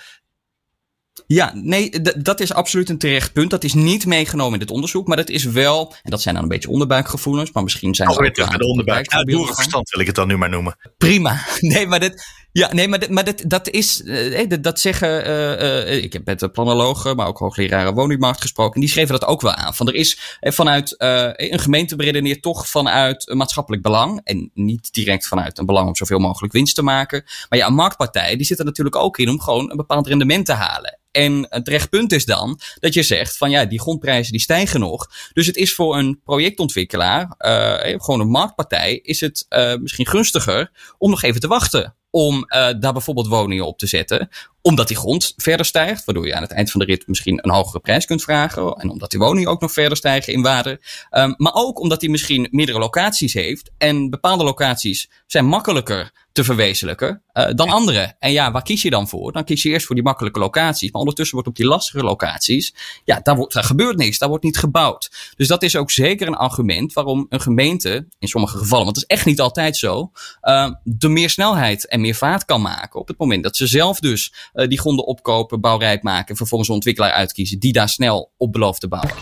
Ja, 1.27 1.51
nee, 1.55 2.01
dat 2.17 2.39
is 2.39 2.53
absoluut 2.53 2.89
een 2.89 2.97
terecht 2.97 3.33
punt. 3.33 3.49
Dat 3.49 3.63
is 3.63 3.73
niet 3.73 4.05
meegenomen 4.05 4.53
in 4.53 4.59
dit 4.59 4.71
onderzoek, 4.71 5.07
maar 5.07 5.17
dat 5.17 5.29
is 5.29 5.43
wel, 5.43 5.93
en 6.03 6.11
dat 6.11 6.21
zijn 6.21 6.35
dan 6.35 6.43
een 6.43 6.49
beetje 6.49 6.69
onderbuikgevoelens, 6.69 7.51
maar 7.51 7.63
misschien 7.63 7.95
zijn 7.95 8.09
oh, 8.09 8.15
ook 8.15 8.33
terug 8.33 8.49
de 8.49 8.67
onderbuik. 8.67 9.11
Ja, 9.11 9.23
boerenverstand 9.23 9.89
wil 9.89 10.01
ik 10.01 10.07
het 10.07 10.15
dan 10.15 10.27
nu 10.27 10.37
maar 10.37 10.49
noemen. 10.49 10.75
Prima. 10.97 11.41
Nee, 11.73 11.87
maar 11.87 11.99
dit, 11.99 12.23
ja, 12.51 12.73
nee, 12.73 12.87
maar, 12.87 12.99
dit, 12.99 13.09
maar 13.09 13.23
dit, 13.23 13.49
dat 13.49 13.69
is, 13.69 14.01
uh, 14.01 14.49
dat, 14.49 14.63
dat 14.63 14.79
zeggen, 14.79 15.27
uh, 15.27 15.61
uh, 15.61 16.03
ik 16.03 16.13
heb 16.13 16.25
met 16.25 16.39
de 16.39 16.49
planologen, 16.49 17.15
maar 17.15 17.27
ook 17.27 17.37
hoogleraren 17.37 17.93
woningmarkt 17.93 18.41
gesproken, 18.41 18.73
en 18.73 18.81
die 18.81 18.89
schreven 18.89 19.19
dat 19.19 19.29
ook 19.29 19.41
wel 19.41 19.51
aan. 19.51 19.73
Van 19.73 19.87
er 19.87 19.93
is 19.93 20.37
vanuit 20.39 20.95
een 20.97 21.59
gemeente 21.59 21.95
beredeneert 21.95 22.41
toch 22.41 22.67
vanuit 22.67 23.29
een 23.29 23.37
maatschappelijk 23.37 23.83
belang, 23.83 24.21
en 24.23 24.51
niet 24.53 24.93
direct 24.93 25.27
vanuit 25.27 25.57
een 25.57 25.65
belang 25.65 25.87
om 25.87 25.95
zoveel 25.95 26.19
mogelijk 26.19 26.53
winst 26.53 26.75
te 26.75 26.83
maken. 26.83 27.23
Maar 27.49 27.59
ja, 27.59 27.67
een 27.67 27.73
marktpartij, 27.73 28.35
die 28.35 28.45
zit 28.45 28.59
er 28.59 28.65
natuurlijk 28.65 28.95
ook 28.95 29.17
in 29.17 29.29
om 29.29 29.41
gewoon 29.41 29.71
een 29.71 29.77
bepaald 29.77 30.07
rendement 30.07 30.45
te 30.45 30.53
halen. 30.53 31.01
En 31.13 31.45
het 31.49 31.67
rechtpunt 31.67 32.11
is 32.11 32.25
dan 32.25 32.59
dat 32.79 32.93
je 32.93 33.03
zegt 33.03 33.37
van 33.37 33.49
ja, 33.49 33.65
die 33.65 33.81
grondprijzen 33.81 34.31
die 34.31 34.41
stijgen 34.41 34.79
nog. 34.79 35.09
Dus 35.33 35.47
het 35.47 35.55
is 35.55 35.73
voor 35.73 35.97
een 35.97 36.21
projectontwikkelaar, 36.23 37.35
uh, 37.37 37.99
gewoon 38.01 38.19
een 38.19 38.29
marktpartij, 38.29 38.95
is 38.95 39.19
het 39.19 39.45
uh, 39.49 39.75
misschien 39.75 40.07
gunstiger 40.07 40.71
om 40.97 41.09
nog 41.09 41.23
even 41.23 41.41
te 41.41 41.47
wachten 41.47 41.95
om 42.09 42.45
daar 42.79 42.93
bijvoorbeeld 42.93 43.27
woningen 43.27 43.65
op 43.65 43.77
te 43.77 43.87
zetten. 43.87 44.29
Omdat 44.65 44.87
die 44.87 44.97
grond 44.97 45.33
verder 45.35 45.65
stijgt, 45.65 46.05
waardoor 46.05 46.27
je 46.27 46.35
aan 46.35 46.41
het 46.41 46.51
eind 46.51 46.71
van 46.71 46.79
de 46.79 46.85
rit 46.85 47.07
misschien 47.07 47.39
een 47.41 47.53
hogere 47.53 47.79
prijs 47.79 48.05
kunt 48.05 48.23
vragen. 48.23 48.73
En 48.73 48.89
omdat 48.89 49.11
die 49.11 49.19
woningen 49.19 49.49
ook 49.49 49.61
nog 49.61 49.71
verder 49.71 49.97
stijgen 49.97 50.33
in 50.33 50.41
waarde. 50.41 50.81
Um, 51.11 51.33
maar 51.37 51.53
ook 51.53 51.79
omdat 51.79 51.99
die 51.99 52.09
misschien 52.09 52.47
meerdere 52.51 52.79
locaties 52.79 53.33
heeft. 53.33 53.71
En 53.77 54.09
bepaalde 54.09 54.43
locaties 54.43 55.09
zijn 55.27 55.45
makkelijker 55.45 56.11
te 56.33 56.43
verwezenlijken 56.43 57.21
uh, 57.33 57.45
dan 57.55 57.69
andere. 57.69 58.15
En 58.19 58.31
ja, 58.31 58.51
waar 58.51 58.63
kies 58.63 58.81
je 58.81 58.89
dan 58.89 59.07
voor? 59.07 59.31
Dan 59.31 59.43
kies 59.43 59.63
je 59.63 59.69
eerst 59.69 59.85
voor 59.85 59.95
die 59.95 60.03
makkelijke 60.03 60.39
locaties. 60.39 60.91
Maar 60.91 60.99
ondertussen 60.99 61.35
wordt 61.35 61.49
op 61.49 61.55
die 61.55 61.65
lastige 61.65 62.03
locaties, 62.03 62.73
ja, 63.03 63.19
daar, 63.23 63.35
wordt, 63.35 63.53
daar 63.53 63.63
gebeurt 63.63 63.97
niks. 63.97 64.17
Daar 64.17 64.29
wordt 64.29 64.43
niet 64.43 64.57
gebouwd. 64.57 65.11
Dus 65.35 65.47
dat 65.47 65.63
is 65.63 65.75
ook 65.75 65.91
zeker 65.91 66.27
een 66.27 66.35
argument 66.35 66.93
waarom 66.93 67.25
een 67.29 67.41
gemeente, 67.41 68.07
in 68.19 68.27
sommige 68.27 68.57
gevallen, 68.57 68.85
want 68.85 68.95
het 68.95 69.05
is 69.09 69.15
echt 69.17 69.25
niet 69.25 69.39
altijd 69.39 69.77
zo, 69.77 70.11
uh, 70.43 70.71
de 70.83 71.07
meer 71.09 71.29
snelheid 71.29 71.87
en 71.87 72.01
meer 72.01 72.15
vaart 72.15 72.45
kan 72.45 72.61
maken. 72.61 72.99
Op 72.99 73.07
het 73.07 73.17
moment 73.17 73.43
dat 73.43 73.55
ze 73.55 73.67
zelf 73.67 73.99
dus 73.99 74.33
uh, 74.53 74.67
die 74.67 74.79
gronden 74.79 75.05
opkopen, 75.05 75.61
bouwrijp 75.61 76.03
maken, 76.03 76.35
vervolgens 76.35 76.69
een 76.69 76.75
ontwikkelaar 76.75 77.11
uitkiezen 77.11 77.59
die 77.59 77.73
daar 77.73 77.89
snel 77.89 78.31
op 78.37 78.51
belooft 78.51 78.79
te 78.79 78.87
bouwen. 78.87 79.13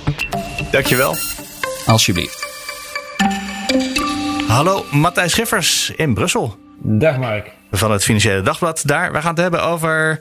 Dankjewel. 0.72 1.16
Alsjeblieft. 1.86 2.50
Hallo, 4.48 4.86
Matthijs 4.92 5.32
Schiffers 5.32 5.90
in 5.96 6.14
Brussel. 6.14 6.58
Dag 6.78 7.18
Mark. 7.18 7.52
Van 7.72 7.92
het 7.92 8.04
Financiële 8.04 8.42
Dagblad. 8.42 8.82
Daar, 8.86 9.12
we 9.12 9.22
gaan 9.22 9.30
het 9.30 9.40
hebben 9.40 9.64
over 9.64 10.20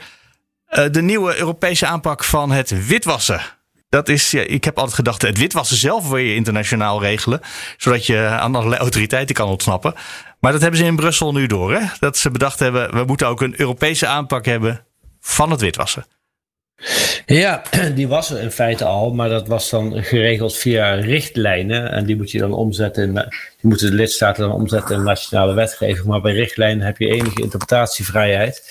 uh, 0.71 0.85
de 0.91 1.03
nieuwe 1.03 1.39
Europese 1.39 1.87
aanpak 1.87 2.25
van 2.25 2.51
het 2.51 2.87
witwassen. 2.87 3.41
Dat 3.89 4.09
is, 4.09 4.31
ja, 4.31 4.43
ik 4.43 4.65
heb 4.65 4.77
altijd 4.77 4.95
gedacht, 4.97 5.23
het 5.23 5.39
witwassen 5.39 5.77
zelf 5.77 6.09
wil 6.09 6.17
je 6.17 6.35
internationaal 6.35 7.01
regelen. 7.01 7.41
Zodat 7.77 8.07
je 8.07 8.27
aan 8.27 8.55
allerlei 8.55 8.81
autoriteiten 8.81 9.35
kan 9.35 9.49
ontsnappen. 9.49 9.95
Maar 10.41 10.53
dat 10.53 10.61
hebben 10.61 10.81
ze 10.81 10.87
in 10.87 10.97
Brussel 10.97 11.33
nu 11.33 11.47
door. 11.47 11.73
Hè? 11.75 11.87
Dat 11.99 12.17
ze 12.17 12.31
bedacht 12.31 12.59
hebben, 12.59 12.95
we 12.95 13.05
moeten 13.05 13.27
ook 13.27 13.41
een 13.41 13.61
Europese 13.61 14.07
aanpak 14.07 14.45
hebben 14.45 14.85
van 15.21 15.51
het 15.51 15.61
witwassen. 15.61 16.05
Ja, 17.27 17.63
die 17.95 18.09
was 18.09 18.31
er 18.31 18.41
in 18.41 18.51
feite 18.51 18.85
al, 18.85 19.13
maar 19.15 19.29
dat 19.29 19.49
was 19.49 19.71
dan 19.71 20.05
geregeld 20.05 20.57
via 20.57 20.95
richtlijnen. 20.95 21.91
En 21.91 22.05
die 22.05 22.17
moet 22.17 22.31
je 22.31 22.39
dan 22.39 22.53
omzetten 22.53 23.03
in, 23.03 23.15
die 23.15 23.25
moeten 23.61 23.91
de 23.91 23.97
lidstaten 23.97 24.43
dan 24.49 24.53
omzetten 24.53 24.97
in 24.97 25.03
nationale 25.03 25.55
wetgeving. 25.55 26.07
Maar 26.07 26.21
bij 26.21 26.33
richtlijnen 26.33 26.87
heb 26.87 26.99
je 26.99 27.09
enige 27.09 27.43
interpretatievrijheid. 27.43 28.63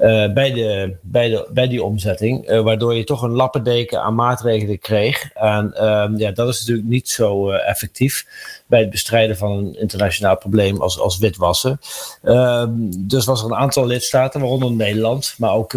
Uh, 0.00 0.32
bij, 0.32 0.52
de, 0.52 0.96
bij, 1.00 1.28
de, 1.28 1.48
bij 1.52 1.68
die 1.68 1.82
omzetting, 1.82 2.50
uh, 2.50 2.60
waardoor 2.60 2.94
je 2.94 3.04
toch 3.04 3.22
een 3.22 3.30
lappendeken 3.30 4.02
aan 4.02 4.14
maatregelen 4.14 4.78
kreeg. 4.78 5.32
En 5.32 5.74
uh, 5.74 6.08
ja, 6.16 6.30
dat 6.30 6.48
is 6.48 6.60
natuurlijk 6.60 6.88
niet 6.88 7.08
zo 7.08 7.50
uh, 7.50 7.68
effectief 7.68 8.26
bij 8.66 8.80
het 8.80 8.90
bestrijden 8.90 9.36
van 9.36 9.52
een 9.52 9.78
internationaal 9.80 10.36
probleem 10.36 10.80
als, 10.80 10.98
als 10.98 11.18
witwassen. 11.18 11.80
Ehm, 12.22 12.70
dus 12.98 13.24
was 13.24 13.40
er 13.40 13.46
een 13.46 13.56
aantal 13.56 13.86
lidstaten, 13.86 14.40
waaronder 14.40 14.70
Nederland, 14.72 15.34
maar 15.38 15.52
ook 15.52 15.74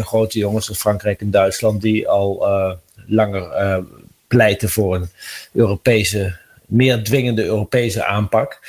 grote 0.00 0.38
jongens 0.38 0.68
als 0.68 0.78
Frankrijk 0.78 1.20
en 1.20 1.30
Duitsland, 1.30 1.82
die 1.82 2.08
al 2.08 2.46
langer 3.06 3.82
pleiten 4.26 4.68
voor 4.68 4.94
een 4.94 5.10
Europese 5.52 6.36
meer 6.68 7.04
dwingende 7.04 7.44
Europese 7.44 8.04
aanpak. 8.04 8.60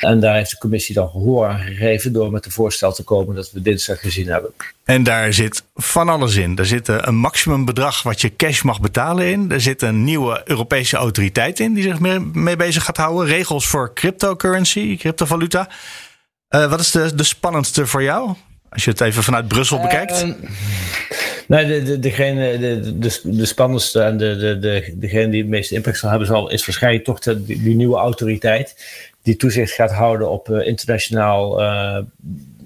En 0.00 0.20
daar 0.20 0.34
heeft 0.34 0.50
de 0.50 0.58
commissie 0.58 0.94
dan 0.94 1.08
gehoor 1.08 1.48
aan 1.48 1.60
gegeven 1.60 2.12
door 2.12 2.30
met 2.30 2.44
een 2.44 2.50
voorstel 2.50 2.92
te 2.92 3.02
komen 3.02 3.34
dat 3.34 3.50
we 3.52 3.62
dinsdag 3.62 4.00
gezien 4.00 4.28
hebben. 4.28 4.50
En 4.84 5.02
daar 5.02 5.32
zit 5.32 5.62
van 5.74 6.08
alles 6.08 6.36
in. 6.36 6.56
Er 6.56 6.66
zit 6.66 6.88
een 6.88 7.16
maximumbedrag 7.16 8.02
wat 8.02 8.20
je 8.20 8.36
cash 8.36 8.62
mag 8.62 8.80
betalen 8.80 9.26
in. 9.26 9.50
Er 9.50 9.60
zit 9.60 9.82
een 9.82 10.04
nieuwe 10.04 10.42
Europese 10.44 10.96
autoriteit 10.96 11.60
in 11.60 11.74
die 11.74 11.82
zich 11.82 12.00
mee 12.32 12.56
bezig 12.56 12.84
gaat 12.84 12.96
houden. 12.96 13.26
Regels 13.26 13.66
voor 13.66 13.94
cryptocurrency, 13.94 14.96
cryptovaluta. 14.96 15.68
Uh, 16.50 16.70
wat 16.70 16.80
is 16.80 16.90
de, 16.90 17.14
de 17.14 17.24
spannendste 17.24 17.86
voor 17.86 18.02
jou? 18.02 18.34
Als 18.68 18.84
je 18.84 18.90
het 18.90 19.00
even 19.00 19.22
vanuit 19.22 19.48
Brussel 19.48 19.80
bekijkt. 19.80 20.24
Uh, 20.24 20.34
Nee, 21.48 21.66
de, 21.66 21.82
de, 21.82 21.98
degene, 21.98 22.58
de, 22.58 23.20
de, 23.24 23.46
spannendste 23.46 24.00
en 24.00 24.16
de, 24.16 24.36
de, 24.36 24.58
de, 24.58 24.94
degene 24.94 25.28
die 25.28 25.40
het 25.40 25.50
meeste 25.50 25.74
impact 25.74 25.98
zal 25.98 26.10
hebben, 26.10 26.28
zal, 26.28 26.50
is 26.50 26.66
waarschijnlijk 26.66 27.04
toch 27.04 27.18
de, 27.18 27.44
die, 27.44 27.74
nieuwe 27.74 27.96
autoriteit. 27.96 28.76
Die 29.22 29.36
toezicht 29.36 29.72
gaat 29.72 29.92
houden 29.92 30.30
op 30.30 30.48
uh, 30.48 30.66
internationaal, 30.66 31.62
uh, 31.62 31.98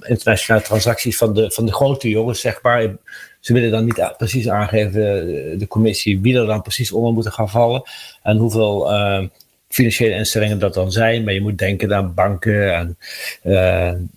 internationale 0.03 0.65
transacties 0.65 1.17
van 1.17 1.35
de, 1.35 1.51
van 1.51 1.67
de 1.67 1.73
grote 1.73 2.09
jongens, 2.09 2.41
zeg 2.41 2.63
maar. 2.63 2.97
Ze 3.41 3.53
willen 3.53 3.71
dan 3.71 3.85
niet 3.85 4.15
precies 4.17 4.49
aangeven, 4.49 4.93
de, 4.93 5.55
de 5.59 5.67
commissie, 5.67 6.21
wie 6.21 6.39
er 6.39 6.47
dan 6.47 6.63
precies 6.63 6.93
onder 6.93 7.13
moeten 7.13 7.33
gaan 7.33 7.51
vallen. 7.51 7.83
En 8.23 8.37
hoeveel 8.37 8.93
uh, 8.93 9.27
financiële 9.69 10.15
instellingen 10.15 10.59
dat 10.59 10.75
dan 10.75 10.93
zijn. 10.93 11.25
Maar 11.25 11.35
je 11.35 11.41
moet 11.41 11.59
denken 11.59 11.95
aan 11.95 12.15
banken 12.15 12.75
en 12.75 12.99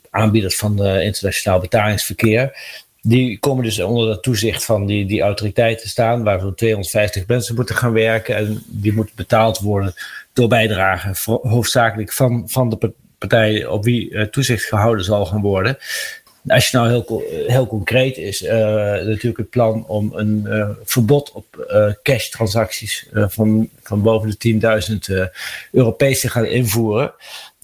aanbieders 0.10 0.58
van 0.58 0.86
internationaal 0.86 1.60
betalingsverkeer. 1.60 2.58
Die 3.08 3.40
komen 3.40 3.64
dus 3.64 3.80
onder 3.80 4.10
het 4.10 4.24
toezicht 4.24 4.66
van 4.66 4.86
die, 4.86 5.06
die 5.06 5.22
autoriteiten 5.22 5.90
staan, 5.90 6.24
waar 6.24 6.40
zo'n 6.40 6.56
250 6.56 7.28
mensen 7.28 7.56
moeten 7.56 7.76
gaan 7.76 7.94
werken. 7.94 8.36
En 8.36 8.64
die 8.68 8.94
moeten 8.94 9.16
betaald 9.16 9.60
worden 9.60 9.94
door 10.34 10.48
bijdragen, 10.48 11.16
hoofdzakelijk 11.42 12.14
van, 12.14 12.44
van 12.48 12.70
de 12.70 12.94
partij 13.18 13.66
op 13.66 13.84
wie 13.84 14.30
toezicht 14.30 14.64
gehouden 14.64 15.06
zal 15.06 15.26
gaan 15.26 15.42
worden. 15.42 15.78
Als 16.48 16.70
je 16.70 16.78
nou 16.78 16.90
heel, 16.90 17.24
heel 17.48 17.68
concreet 17.68 18.18
is, 18.18 18.42
uh, 18.42 18.52
natuurlijk 18.52 19.38
het 19.38 19.50
plan 19.50 19.88
om 19.88 20.12
een 20.14 20.48
verbod 20.84 21.32
op 21.32 21.66
uh, 21.72 21.92
cash 22.04 22.30
transacties 22.30 23.10
van, 23.14 23.70
van 23.84 24.02
boven 24.02 24.36
de 24.38 25.30
10.000 25.30 25.32
Europees 25.72 26.20
te 26.20 26.30
gaan 26.30 26.46
invoeren. 26.46 27.14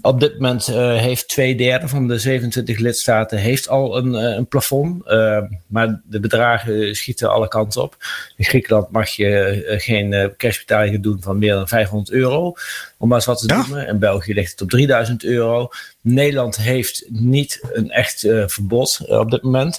Op 0.02 0.20
dit 0.20 0.34
moment 0.34 0.70
uh, 0.70 0.98
heeft 0.98 1.28
twee 1.28 1.56
derde 1.56 1.88
van 1.88 2.08
de 2.08 2.18
27 2.18 2.78
lidstaten 2.78 3.38
heeft 3.38 3.70
al 3.70 3.98
een, 3.98 4.14
uh, 4.14 4.36
een 4.38 4.48
plafond. 4.48 5.08
Uh, 5.08 5.42
maar 5.68 6.02
de 6.04 6.20
bedragen 6.20 6.96
schieten 6.96 7.32
alle 7.32 7.48
kanten 7.48 7.82
op. 7.82 7.96
In 8.38 8.46
Griekenland 8.46 8.92
mag 8.92 9.10
je 9.10 9.64
geen 9.78 10.34
cashbetalingen 10.38 11.02
doen 11.02 11.22
van 11.22 11.38
meer 11.38 11.54
dan 11.54 11.68
500 11.68 12.12
euro. 12.12 12.54
Om 12.98 13.08
maar 13.08 13.18
eens 13.18 13.26
wat 13.26 13.40
te 13.40 13.48
ja. 13.48 13.64
doen. 13.64 13.78
In 13.78 14.00
België 14.00 14.34
ligt 14.34 14.52
het 14.52 14.62
op 14.62 14.70
3000 14.70 15.24
euro. 15.24 15.70
Nederland 16.02 16.56
heeft 16.56 17.06
niet 17.10 17.60
een 17.74 17.90
echt 17.92 18.20
verbod 18.46 19.02
op 19.08 19.32
dit 19.32 19.42
moment. 19.42 19.76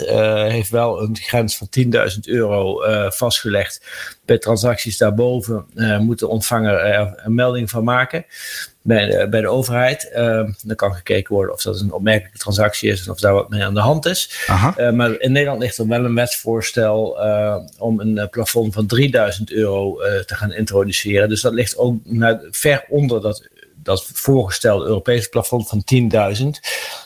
heeft 0.48 0.70
wel 0.70 1.02
een 1.02 1.16
grens 1.16 1.56
van 1.56 1.68
10.000 2.12 2.18
euro 2.22 2.82
vastgelegd. 3.10 3.86
Bij 4.24 4.38
transacties 4.38 4.98
daarboven 4.98 5.66
moet 6.00 6.18
de 6.18 6.28
ontvanger 6.28 6.74
er 6.74 7.12
een 7.16 7.34
melding 7.34 7.70
van 7.70 7.84
maken 7.84 8.24
bij 8.82 9.06
de, 9.06 9.28
bij 9.28 9.40
de 9.40 9.48
overheid. 9.48 10.10
Uh, 10.14 10.48
dan 10.62 10.76
kan 10.76 10.94
gekeken 10.94 11.34
worden 11.34 11.54
of 11.54 11.62
dat 11.62 11.80
een 11.80 11.92
opmerkelijke 11.92 12.38
transactie 12.38 12.90
is 12.90 13.04
en 13.04 13.10
of 13.10 13.20
daar 13.20 13.32
wat 13.32 13.48
mee 13.48 13.64
aan 13.64 13.74
de 13.74 13.80
hand 13.80 14.06
is. 14.06 14.46
Uh, 14.48 14.90
maar 14.90 15.20
in 15.20 15.32
Nederland 15.32 15.60
ligt 15.62 15.78
er 15.78 15.88
wel 15.88 16.04
een 16.04 16.14
wetsvoorstel 16.14 17.24
uh, 17.24 17.56
om 17.78 18.00
een 18.00 18.28
plafond 18.30 18.74
van 18.74 18.86
3000 18.86 19.52
euro 19.52 19.96
te 20.26 20.34
gaan 20.34 20.52
introduceren. 20.52 21.28
Dus 21.28 21.40
dat 21.40 21.52
ligt 21.52 21.76
ook 21.76 21.96
naar, 22.04 22.40
ver 22.50 22.84
onder 22.88 23.20
dat 23.20 23.48
dat 23.82 24.10
voorgestelde 24.12 24.84
Europese 24.84 25.28
plafond 25.28 25.68
van 25.68 25.84
10.000. 25.94 26.46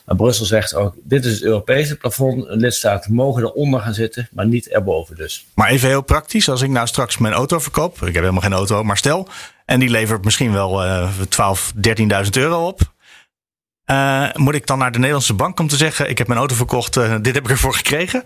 Maar 0.05 0.17
Brussel 0.17 0.47
zegt 0.47 0.75
ook, 0.75 0.95
dit 1.03 1.25
is 1.25 1.33
het 1.33 1.43
Europese 1.43 1.97
plafond. 1.97 2.45
Lidstaten 2.49 3.15
mogen 3.15 3.43
eronder 3.43 3.81
gaan 3.81 3.95
zitten, 3.95 4.29
maar 4.33 4.47
niet 4.47 4.69
erboven 4.69 5.17
dus. 5.17 5.47
Maar 5.55 5.69
even 5.69 5.89
heel 5.89 6.03
praktisch, 6.03 6.49
als 6.49 6.63
ik 6.63 6.71
nou 6.71 6.87
straks 6.87 7.19
mijn 7.19 7.35
auto 7.35 7.59
verkoop. 7.59 7.95
Ik 7.95 8.15
heb 8.15 8.15
helemaal 8.15 8.41
geen 8.43 8.53
auto, 8.53 8.83
maar 8.83 8.97
stel. 8.97 9.29
En 9.65 9.81
die 9.81 9.89
levert 9.91 10.25
misschien 10.25 10.53
wel 10.53 10.85
uh, 10.85 11.11
12, 11.29 11.73
13.000 11.77 12.31
euro 12.31 12.67
op. 12.67 12.81
Uh, 13.91 14.33
moet 14.35 14.55
ik 14.55 14.67
dan 14.67 14.79
naar 14.79 14.93
de 14.93 14.99
Nederlandse 14.99 15.35
bank 15.35 15.61
om 15.61 15.69
te 15.69 15.77
zeggen: 15.77 16.09
Ik 16.09 16.19
heb 16.19 16.27
mijn 16.27 16.39
auto 16.39 16.55
verkocht, 16.55 16.97
uh, 16.97 17.15
dit 17.21 17.35
heb 17.35 17.45
ik 17.45 17.51
ervoor 17.51 17.75
gekregen? 17.75 18.25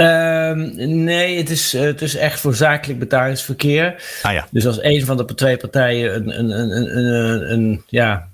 Um, 0.00 0.72
nee, 1.04 1.36
het 1.36 1.50
is, 1.50 1.72
het 1.72 2.02
is 2.02 2.16
echt 2.16 2.40
voor 2.40 2.54
zakelijk 2.54 2.98
betalingsverkeer. 2.98 4.02
Ah, 4.22 4.32
ja. 4.32 4.46
Dus 4.50 4.66
als 4.66 4.82
een 4.82 5.04
van 5.04 5.16
de 5.16 5.34
twee 5.34 5.56
partijen 5.56 6.14
een, 6.14 6.38
een, 6.38 6.50
een, 6.50 6.98
een, 6.98 7.52
een 7.52 7.84
ja, 7.86 8.28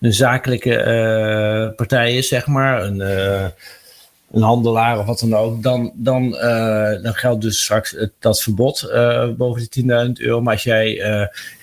een 0.00 0.12
zakelijke 0.12 0.70
uh, 0.70 1.74
partij 1.76 2.16
is, 2.16 2.28
zeg 2.28 2.46
maar, 2.46 2.82
een, 2.82 2.96
uh, 2.96 3.46
een 4.32 4.42
handelaar 4.42 4.98
of 4.98 5.06
wat 5.06 5.18
dan 5.18 5.34
ook, 5.34 5.62
dan, 5.62 5.92
dan, 5.94 6.34
uh, 6.34 7.02
dan 7.02 7.14
geldt 7.14 7.42
dus 7.42 7.62
straks 7.62 7.96
dat 8.18 8.42
verbod 8.42 8.90
boven 9.36 9.68
de 9.70 10.06
10.000 10.06 10.12
euro. 10.12 10.40
Maar 10.40 10.52
als 10.52 10.62
jij 10.62 10.88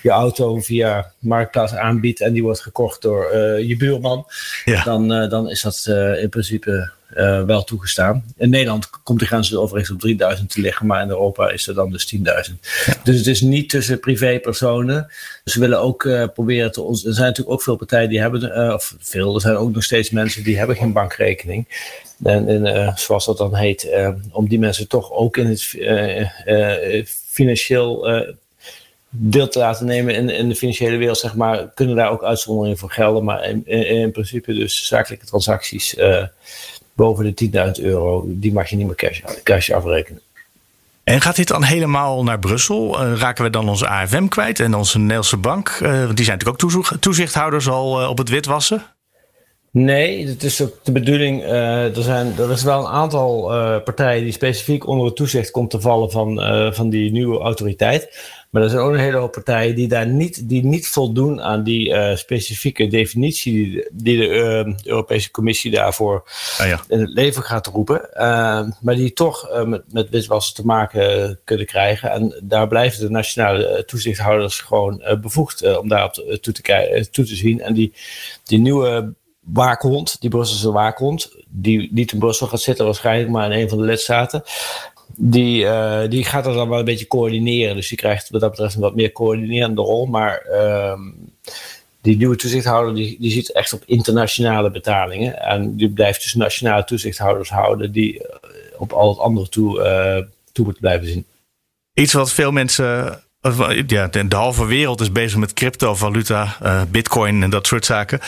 je 0.02 0.10
auto 0.10 0.60
via 0.60 1.12
Marktplaats 1.18 1.74
aanbiedt 1.74 2.20
en 2.20 2.32
die 2.32 2.42
wordt 2.42 2.60
gekocht 2.60 3.02
door 3.02 3.36
je 3.38 3.76
buurman, 3.76 4.26
ja. 4.64 4.84
dan, 4.84 5.08
dan 5.08 5.50
is 5.50 5.62
dat 5.62 5.86
in 6.20 6.28
principe 6.28 6.90
uh, 7.16 7.42
wel 7.42 7.64
toegestaan. 7.64 8.24
In 8.36 8.50
Nederland 8.50 8.90
komt 9.02 9.20
de 9.20 9.26
grens 9.26 9.54
overigens 9.54 9.90
op 9.90 10.00
3000 10.00 10.50
te 10.50 10.60
liggen, 10.60 10.86
maar 10.86 11.02
in 11.02 11.08
Europa 11.08 11.50
is 11.50 11.66
er 11.66 11.74
dan 11.74 11.90
dus 11.90 12.14
10.000. 12.16 12.22
Dus 13.02 13.16
het 13.18 13.26
is 13.26 13.40
niet 13.40 13.68
tussen 13.68 14.00
privépersonen. 14.00 15.10
We 15.44 15.60
willen 15.60 15.80
ook 15.80 16.04
uh, 16.04 16.24
proberen 16.34 16.72
te. 16.72 16.82
Er 16.82 16.96
zijn 17.14 17.26
natuurlijk 17.26 17.50
ook 17.56 17.62
veel 17.62 17.76
partijen 17.76 18.08
die 18.08 18.20
hebben, 18.20 18.58
uh, 18.58 18.74
of 18.74 18.94
veel, 18.98 19.34
er 19.34 19.40
zijn 19.40 19.56
ook 19.56 19.74
nog 19.74 19.84
steeds 19.84 20.10
mensen 20.10 20.44
die 20.44 20.58
hebben 20.58 20.76
geen 20.76 20.92
bankrekening. 20.92 21.92
En, 22.22 22.48
en 22.48 22.92
zoals 22.96 23.24
dat 23.24 23.38
dan 23.38 23.54
heet, 23.54 23.88
om 24.30 24.48
die 24.48 24.58
mensen 24.58 24.88
toch 24.88 25.12
ook 25.12 25.36
in 25.36 25.46
het 25.46 25.62
financieel 27.26 28.06
deel 29.16 29.48
te 29.48 29.58
laten 29.58 29.86
nemen 29.86 30.14
in, 30.14 30.30
in 30.30 30.48
de 30.48 30.54
financiële 30.54 30.96
wereld, 30.96 31.18
zeg 31.18 31.34
maar, 31.34 31.70
kunnen 31.74 31.96
daar 31.96 32.10
ook 32.10 32.24
uitzonderingen 32.24 32.78
voor 32.78 32.90
gelden. 32.90 33.24
Maar 33.24 33.44
in, 33.44 33.62
in, 33.66 33.86
in 33.86 34.12
principe 34.12 34.52
dus 34.52 34.86
zakelijke 34.86 35.26
transacties 35.26 35.96
boven 36.94 37.34
de 37.34 37.50
10.000 37.76 37.84
euro, 37.84 38.24
die 38.26 38.52
mag 38.52 38.68
je 38.68 38.76
niet 38.76 38.86
meer 38.86 38.94
cash, 38.94 39.20
cash 39.42 39.70
afrekenen. 39.70 40.20
En 41.04 41.20
gaat 41.20 41.36
dit 41.36 41.48
dan 41.48 41.62
helemaal 41.62 42.22
naar 42.22 42.38
Brussel? 42.38 43.02
Uh, 43.02 43.18
raken 43.18 43.44
we 43.44 43.50
dan 43.50 43.68
onze 43.68 43.88
AFM 43.88 44.26
kwijt 44.26 44.60
en 44.60 44.74
onze 44.74 44.98
Nederlandse 44.98 45.36
bank? 45.36 45.78
Uh, 45.82 46.04
want 46.04 46.16
die 46.16 46.24
zijn 46.24 46.38
natuurlijk 46.38 46.64
ook 46.64 47.00
toezichthouders 47.00 47.68
al 47.68 48.02
uh, 48.02 48.08
op 48.08 48.18
het 48.18 48.28
witwassen. 48.28 48.82
Nee, 49.70 50.26
het 50.26 50.42
is 50.42 50.62
ook 50.62 50.74
de 50.82 50.92
bedoeling. 50.92 51.42
er, 51.42 52.02
zijn, 52.02 52.38
er 52.38 52.50
is 52.50 52.62
wel 52.62 52.80
een 52.80 52.92
aantal 52.92 53.42
partijen 53.82 54.22
die 54.22 54.32
specifiek 54.32 54.86
onder 54.86 55.06
het 55.06 55.16
toezicht 55.16 55.50
komt 55.50 55.70
te 55.70 55.80
vallen 55.80 56.10
van, 56.10 56.40
van 56.74 56.90
die 56.90 57.12
nieuwe 57.12 57.38
autoriteit. 57.38 58.08
Maar 58.54 58.62
er 58.62 58.68
zijn 58.68 58.82
ook 58.82 58.92
een 58.92 58.98
hele 58.98 59.16
hoop 59.16 59.32
partijen 59.32 59.74
die 59.74 59.88
daar 59.88 60.06
niet, 60.06 60.48
die 60.48 60.64
niet 60.64 60.88
voldoen 60.88 61.42
aan 61.42 61.62
die 61.62 61.88
uh, 61.88 62.16
specifieke 62.16 62.86
definitie 62.86 63.52
die, 63.52 63.88
die 63.92 64.18
de 64.18 64.28
uh, 64.66 64.74
Europese 64.84 65.30
Commissie 65.30 65.70
daarvoor 65.70 66.22
ah, 66.58 66.66
ja. 66.66 66.84
in 66.88 67.00
het 67.00 67.08
leven 67.08 67.42
gaat 67.42 67.66
roepen. 67.66 68.08
Uh, 68.14 68.68
maar 68.80 68.94
die 68.94 69.12
toch 69.12 69.64
met, 69.64 69.92
met 69.92 70.10
witwassen 70.10 70.54
te 70.54 70.66
maken 70.66 71.38
kunnen 71.44 71.66
krijgen. 71.66 72.10
En 72.10 72.40
daar 72.42 72.68
blijven 72.68 73.00
de 73.00 73.10
nationale 73.10 73.84
toezichthouders 73.86 74.60
gewoon 74.60 75.02
bevoegd 75.20 75.78
om 75.78 75.88
daarop 75.88 76.12
toe 76.12 76.52
te, 76.52 77.08
toe 77.10 77.24
te 77.24 77.36
zien. 77.36 77.60
En 77.60 77.74
die, 77.74 77.92
die 78.44 78.58
nieuwe 78.58 79.14
waakhond, 79.40 80.20
die 80.20 80.30
Brusselse 80.30 80.72
waakhond, 80.72 81.36
die 81.48 81.88
niet 81.92 82.12
in 82.12 82.18
Brussel 82.18 82.46
gaat 82.46 82.60
zitten 82.60 82.84
waarschijnlijk, 82.84 83.30
maar 83.30 83.52
in 83.52 83.60
een 83.60 83.68
van 83.68 83.78
de 83.78 83.84
lidstaten 83.84 84.42
die, 85.16 85.64
uh, 85.64 86.00
die 86.08 86.24
gaat 86.24 86.46
er 86.46 86.52
dan 86.52 86.68
wel 86.68 86.78
een 86.78 86.84
beetje 86.84 87.06
coördineren. 87.06 87.76
Dus 87.76 87.88
die 87.88 87.98
krijgt 87.98 88.30
wat 88.30 88.40
dat 88.40 88.50
betreft 88.50 88.74
een 88.74 88.80
wat 88.80 88.94
meer 88.94 89.12
coördinerende 89.12 89.80
rol. 89.80 90.06
Maar 90.06 90.46
uh, 90.50 90.98
die 92.00 92.16
nieuwe 92.16 92.36
toezichthouder 92.36 92.94
die, 92.94 93.16
die 93.20 93.30
ziet 93.30 93.52
echt 93.52 93.72
op 93.72 93.82
internationale 93.86 94.70
betalingen. 94.70 95.40
En 95.40 95.76
die 95.76 95.88
blijft 95.88 96.22
dus 96.22 96.34
nationale 96.34 96.84
toezichthouders 96.84 97.50
houden 97.50 97.92
die 97.92 98.22
eh, 98.22 98.28
op 98.78 98.92
al 98.92 99.08
het 99.08 99.18
andere 99.18 99.48
toe, 99.48 99.78
uh, 99.78 100.26
toe 100.52 100.64
moeten 100.64 100.82
blijven 100.82 101.06
zien. 101.06 101.26
Iets 101.94 102.12
wat 102.12 102.32
veel 102.32 102.52
mensen. 102.52 103.18
Ja, 103.86 104.06
de, 104.06 104.28
de 104.28 104.36
halve 104.36 104.66
wereld 104.66 105.00
is 105.00 105.12
bezig 105.12 105.38
met 105.38 105.52
cryptovaluta, 105.52 106.56
bitcoin 106.90 107.42
en 107.42 107.50
dat 107.50 107.66
soort 107.66 107.84
zaken. 107.84 108.20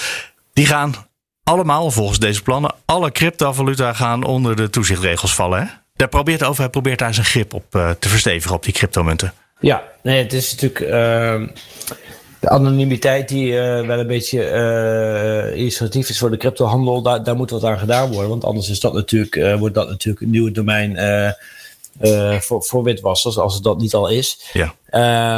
Die 0.53 0.67
gaan 0.67 0.95
allemaal 1.43 1.91
volgens 1.91 2.19
deze 2.19 2.43
plannen, 2.43 2.75
alle 2.85 3.13
cryptovaluta 3.13 3.93
gaan 3.93 4.25
onder 4.25 4.57
de 4.57 4.71
toezichtregels 4.71 5.35
vallen. 5.35 5.61
Hè? 5.61 5.67
Daar 5.97 6.09
probeert 6.09 6.39
de 6.39 6.47
overheid 6.47 6.71
probeert 6.71 6.99
daar 6.99 7.15
zijn 7.15 7.27
grip 7.27 7.55
op 7.55 7.65
uh, 7.75 7.91
te 7.91 8.09
verstevigen 8.09 8.57
op 8.57 8.63
die 8.63 8.73
cryptomunten. 8.73 9.33
Ja, 9.61 9.83
nee, 10.03 10.23
het 10.23 10.33
is 10.33 10.51
natuurlijk 10.51 10.81
uh, 10.81 11.49
de 12.41 12.49
anonimiteit 12.49 13.29
die 13.29 13.53
uh, 13.53 13.87
wel 13.87 13.99
een 13.99 14.07
beetje 14.07 15.53
initiatief 15.57 16.09
is 16.09 16.19
voor 16.19 16.31
de 16.31 16.37
cryptohandel. 16.37 17.03
Daar, 17.03 17.23
daar 17.25 17.37
moet 17.37 17.51
wat 17.51 17.65
aan 17.65 17.79
gedaan 17.79 18.13
worden, 18.13 18.29
want 18.29 18.45
anders 18.45 18.69
is 18.69 18.81
dat 18.81 18.93
natuurlijk, 18.93 19.59
wordt 19.59 19.75
dat 19.75 19.89
natuurlijk 19.89 20.25
een 20.25 20.31
nieuw 20.31 20.53
domein 20.53 20.99
voor, 22.41 22.65
voor 22.65 22.83
witwassers, 22.83 23.39
als 23.39 23.55
het 23.55 23.63
dat 23.63 23.79
niet 23.79 23.95
al 23.95 24.09
is. 24.09 24.51
Ja. 24.53 24.75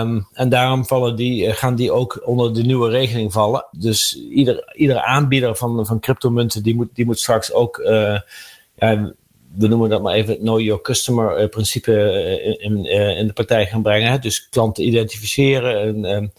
Um, 0.01 0.27
en 0.33 0.49
daarom 0.49 0.87
vallen 0.87 1.17
die, 1.17 1.53
gaan 1.53 1.75
die 1.75 1.93
ook 1.93 2.21
onder 2.25 2.55
de 2.55 2.63
nieuwe 2.63 2.91
regeling 2.91 3.33
vallen. 3.33 3.67
Dus 3.71 4.21
ieder, 4.31 4.73
iedere 4.75 5.03
aanbieder 5.03 5.57
van, 5.57 5.87
van 5.87 6.01
cryptomunten 6.01 6.63
die 6.63 6.75
moet, 6.75 6.89
die 6.95 7.05
moet 7.05 7.19
straks 7.19 7.53
ook 7.53 7.81
ja, 8.75 9.13
we 9.59 9.69
noemen 9.69 9.89
dat 9.89 10.03
maar 10.03 10.15
even 10.15 10.33
het 10.33 10.41
know 10.41 10.61
your 10.61 10.81
customer 10.81 11.37
eh, 11.37 11.49
principe 11.49 11.93
eh, 11.93 12.65
in, 12.65 12.87
eh, 12.87 13.19
in, 13.19 13.27
de 13.27 13.33
praktijk 13.33 13.69
gaan 13.69 13.83
brengen. 13.83 14.21
Dus 14.21 14.49
klanten 14.49 14.87
identificeren 14.87 16.05
en 16.05 16.33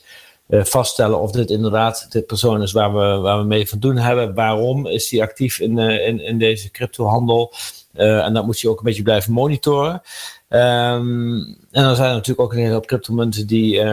vaststellen 0.66 1.20
of 1.20 1.32
dit 1.32 1.50
inderdaad 1.50 2.12
de 2.12 2.22
persoon 2.22 2.62
is 2.62 2.72
waar 2.72 2.94
we, 2.94 3.22
waar 3.22 3.40
we 3.40 3.44
mee 3.44 3.70
van 3.70 3.80
doen 3.80 3.98
hebben. 3.98 4.34
Waarom 4.34 4.86
is 4.88 5.10
die 5.10 5.22
actief 5.22 5.60
in, 5.60 5.78
in, 5.78 6.22
in 6.22 6.38
deze 6.38 6.72
cryptohandel? 6.72 7.54
En 7.94 8.34
dat 8.34 8.46
moet 8.46 8.60
je 8.60 8.70
ook 8.70 8.78
een 8.78 8.84
beetje 8.84 9.04
blijven 9.04 9.34
monitoren. 9.34 10.02
Um, 10.50 11.58
en 11.72 11.84
dan 11.84 11.96
zijn 11.96 12.10
er 12.10 12.16
natuurlijk 12.16 12.40
ook 12.40 12.54
een 12.54 12.60
hele 12.60 12.74
hoop 12.74 12.88
cryptomunten 12.88 13.48
die, 13.48 13.84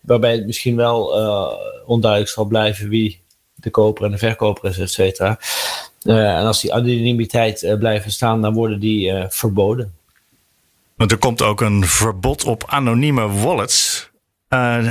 waarbij 0.00 0.32
het 0.32 0.46
misschien 0.46 0.76
wel 0.76 1.08
onduidelijk 1.86 2.32
zal 2.32 2.44
blijven 2.44 2.88
wie 2.88 3.22
de 3.54 3.70
koper 3.70 4.04
en 4.04 4.10
de 4.10 4.18
verkoper 4.18 4.70
is, 4.70 4.78
et 4.78 4.90
cetera. 4.90 5.38
Uh, 6.02 6.38
en 6.38 6.44
als 6.44 6.60
die 6.60 6.74
anonimiteit 6.74 7.62
uh, 7.62 7.78
blijven 7.78 8.10
staan, 8.10 8.42
dan 8.42 8.54
worden 8.54 8.80
die 8.80 9.12
uh, 9.12 9.24
verboden. 9.28 9.94
Want 10.96 11.12
er 11.12 11.18
komt 11.18 11.42
ook 11.42 11.60
een 11.60 11.86
verbod 11.86 12.44
op 12.44 12.64
anonieme 12.66 13.28
wallets. 13.28 14.10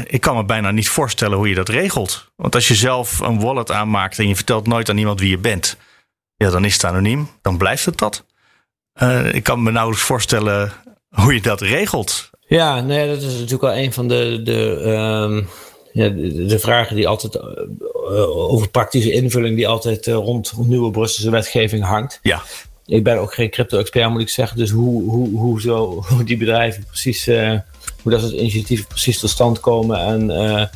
ik 0.07 0.21
kan 0.21 0.35
me 0.35 0.45
bijna 0.45 0.71
niet 0.71 0.89
voorstellen 0.89 1.37
hoe 1.37 1.49
je 1.49 1.55
dat 1.55 1.69
regelt. 1.69 2.31
Want 2.35 2.55
als 2.55 2.67
je 2.67 2.75
zelf 2.75 3.19
een 3.19 3.39
wallet 3.39 3.71
aanmaakt 3.71 4.19
en 4.19 4.27
je 4.27 4.35
vertelt 4.35 4.67
nooit 4.67 4.89
aan 4.89 4.97
iemand 4.97 5.19
wie 5.19 5.29
je 5.29 5.37
bent, 5.37 5.77
ja, 6.35 6.49
dan 6.49 6.65
is 6.65 6.73
het 6.73 6.83
anoniem. 6.83 7.29
Dan 7.41 7.57
blijft 7.57 7.85
het 7.85 7.97
dat. 7.97 8.25
ik 9.31 9.43
kan 9.43 9.63
me 9.63 9.71
nauwelijks 9.71 10.05
voorstellen 10.05 10.71
hoe 11.09 11.33
je 11.33 11.41
dat 11.41 11.61
regelt. 11.61 12.29
Ja, 12.47 12.81
nee, 12.81 13.07
dat 13.07 13.21
is 13.21 13.33
natuurlijk 13.33 13.61
wel 13.61 13.75
een 13.75 13.93
van 13.93 14.07
de, 14.07 14.41
de, 14.43 14.81
ehm, 14.81 15.43
ja, 15.95 16.09
de, 16.09 16.59
vragen 16.59 16.95
die 16.95 17.07
altijd 17.07 17.35
uh, 17.35 17.41
over 18.51 18.69
praktische 18.69 19.11
invulling 19.11 19.55
die 19.55 19.67
altijd 19.67 20.07
uh, 20.07 20.15
rond 20.15 20.53
nieuwe 20.57 20.91
Brusselse 20.91 21.29
wetgeving 21.29 21.83
hangt. 21.83 22.19
Ja. 22.21 22.41
Ik 22.85 23.03
ben 23.03 23.17
ook 23.17 23.33
geen 23.33 23.49
crypto-expert, 23.49 24.09
moet 24.09 24.21
ik 24.21 24.29
zeggen. 24.29 24.57
Dus 24.57 24.69
hoe, 24.69 25.09
hoe, 25.09 25.37
hoe, 25.37 25.61
zo, 25.61 25.87
hoe 26.09 26.23
die 26.23 26.37
bedrijven 26.37 26.85
precies, 26.85 27.25
hoe 28.01 28.11
dat 28.11 28.21
soort 28.21 28.31
initiatieven 28.31 28.87
precies 28.87 29.19
tot 29.19 29.29
stand 29.29 29.59
komen 29.59 29.99
en 29.99 30.69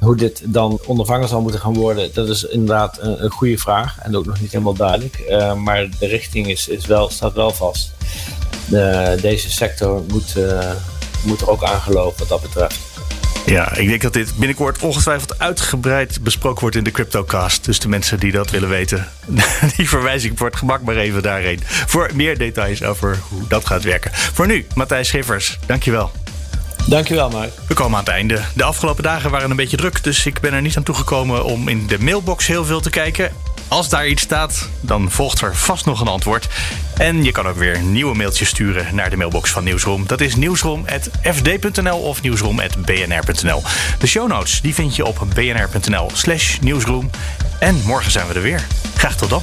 hoe 0.00 0.16
dit 0.16 0.42
dan 0.44 0.80
ondervangen 0.86 1.28
zal 1.28 1.40
moeten 1.40 1.60
gaan 1.60 1.74
worden, 1.74 2.10
dat 2.14 2.28
is 2.28 2.44
inderdaad 2.44 2.98
een, 3.00 3.24
een 3.24 3.30
goede 3.30 3.58
vraag 3.58 3.98
en 3.98 4.16
ook 4.16 4.26
nog 4.26 4.40
niet 4.40 4.52
helemaal 4.52 4.74
duidelijk. 4.74 5.18
maar 5.56 5.88
de 5.98 6.06
richting 6.06 6.46
is, 6.48 6.68
is 6.68 6.86
wel, 6.86 7.10
staat 7.10 7.34
wel 7.34 7.50
vast. 7.50 7.92
deze 9.20 9.50
sector 9.50 10.02
moet, 10.08 10.36
moet 11.24 11.40
er 11.40 11.50
ook 11.50 11.64
aangelopen 11.64 12.18
wat 12.18 12.28
dat 12.28 12.42
betreft. 12.42 12.91
Ja, 13.46 13.76
ik 13.76 13.88
denk 13.88 14.02
dat 14.02 14.12
dit 14.12 14.36
binnenkort 14.36 14.78
ongetwijfeld 14.78 15.38
uitgebreid 15.38 16.22
besproken 16.22 16.60
wordt 16.60 16.76
in 16.76 16.84
de 16.84 16.90
CryptoCast. 16.90 17.64
Dus 17.64 17.78
de 17.78 17.88
mensen 17.88 18.20
die 18.20 18.32
dat 18.32 18.50
willen 18.50 18.68
weten, 18.68 19.08
die 19.76 19.88
verwijs 19.88 20.24
ik 20.24 20.32
voor 20.34 20.46
het 20.46 20.56
gemak 20.56 20.82
maar 20.82 20.96
even 20.96 21.22
daarheen. 21.22 21.60
Voor 21.64 22.10
meer 22.14 22.38
details 22.38 22.82
over 22.82 23.18
hoe 23.28 23.46
dat 23.48 23.66
gaat 23.66 23.82
werken. 23.82 24.10
Voor 24.12 24.46
nu, 24.46 24.66
Matthijs 24.74 25.08
Schiffers, 25.08 25.58
dankjewel. 25.66 26.10
Dankjewel, 26.86 27.30
Mark. 27.30 27.50
We 27.68 27.74
komen 27.74 27.98
aan 27.98 28.04
het 28.04 28.12
einde. 28.12 28.40
De 28.54 28.64
afgelopen 28.64 29.02
dagen 29.02 29.30
waren 29.30 29.50
een 29.50 29.56
beetje 29.56 29.76
druk, 29.76 30.04
dus 30.04 30.26
ik 30.26 30.40
ben 30.40 30.52
er 30.52 30.62
niet 30.62 30.76
aan 30.76 30.82
toegekomen 30.82 31.44
om 31.44 31.68
in 31.68 31.86
de 31.86 31.98
mailbox 31.98 32.46
heel 32.46 32.64
veel 32.64 32.80
te 32.80 32.90
kijken. 32.90 33.32
Als 33.72 33.88
daar 33.88 34.06
iets 34.06 34.22
staat, 34.22 34.68
dan 34.80 35.10
volgt 35.10 35.40
er 35.40 35.56
vast 35.56 35.84
nog 35.84 36.00
een 36.00 36.08
antwoord. 36.08 36.48
En 36.96 37.24
je 37.24 37.32
kan 37.32 37.48
ook 37.48 37.56
weer 37.56 37.80
nieuwe 37.82 38.14
mailtjes 38.14 38.48
sturen 38.48 38.94
naar 38.94 39.10
de 39.10 39.16
mailbox 39.16 39.50
van 39.50 39.64
Nieuwsroom. 39.64 40.06
Dat 40.06 40.20
is 40.20 40.36
nieuwsroom.fd.nl 40.36 41.98
of 41.98 42.22
nieuwsroom.bnr.nl. 42.22 43.62
De 43.98 44.06
show 44.06 44.28
notes 44.28 44.60
die 44.60 44.74
vind 44.74 44.96
je 44.96 45.04
op 45.04 45.26
bnr.nl 45.34 46.10
slash 46.14 46.58
nieuwsroom. 46.58 47.10
En 47.58 47.82
morgen 47.84 48.10
zijn 48.10 48.28
we 48.28 48.34
er 48.34 48.42
weer. 48.42 48.66
Graag 48.94 49.16
tot 49.16 49.30
dan. 49.30 49.42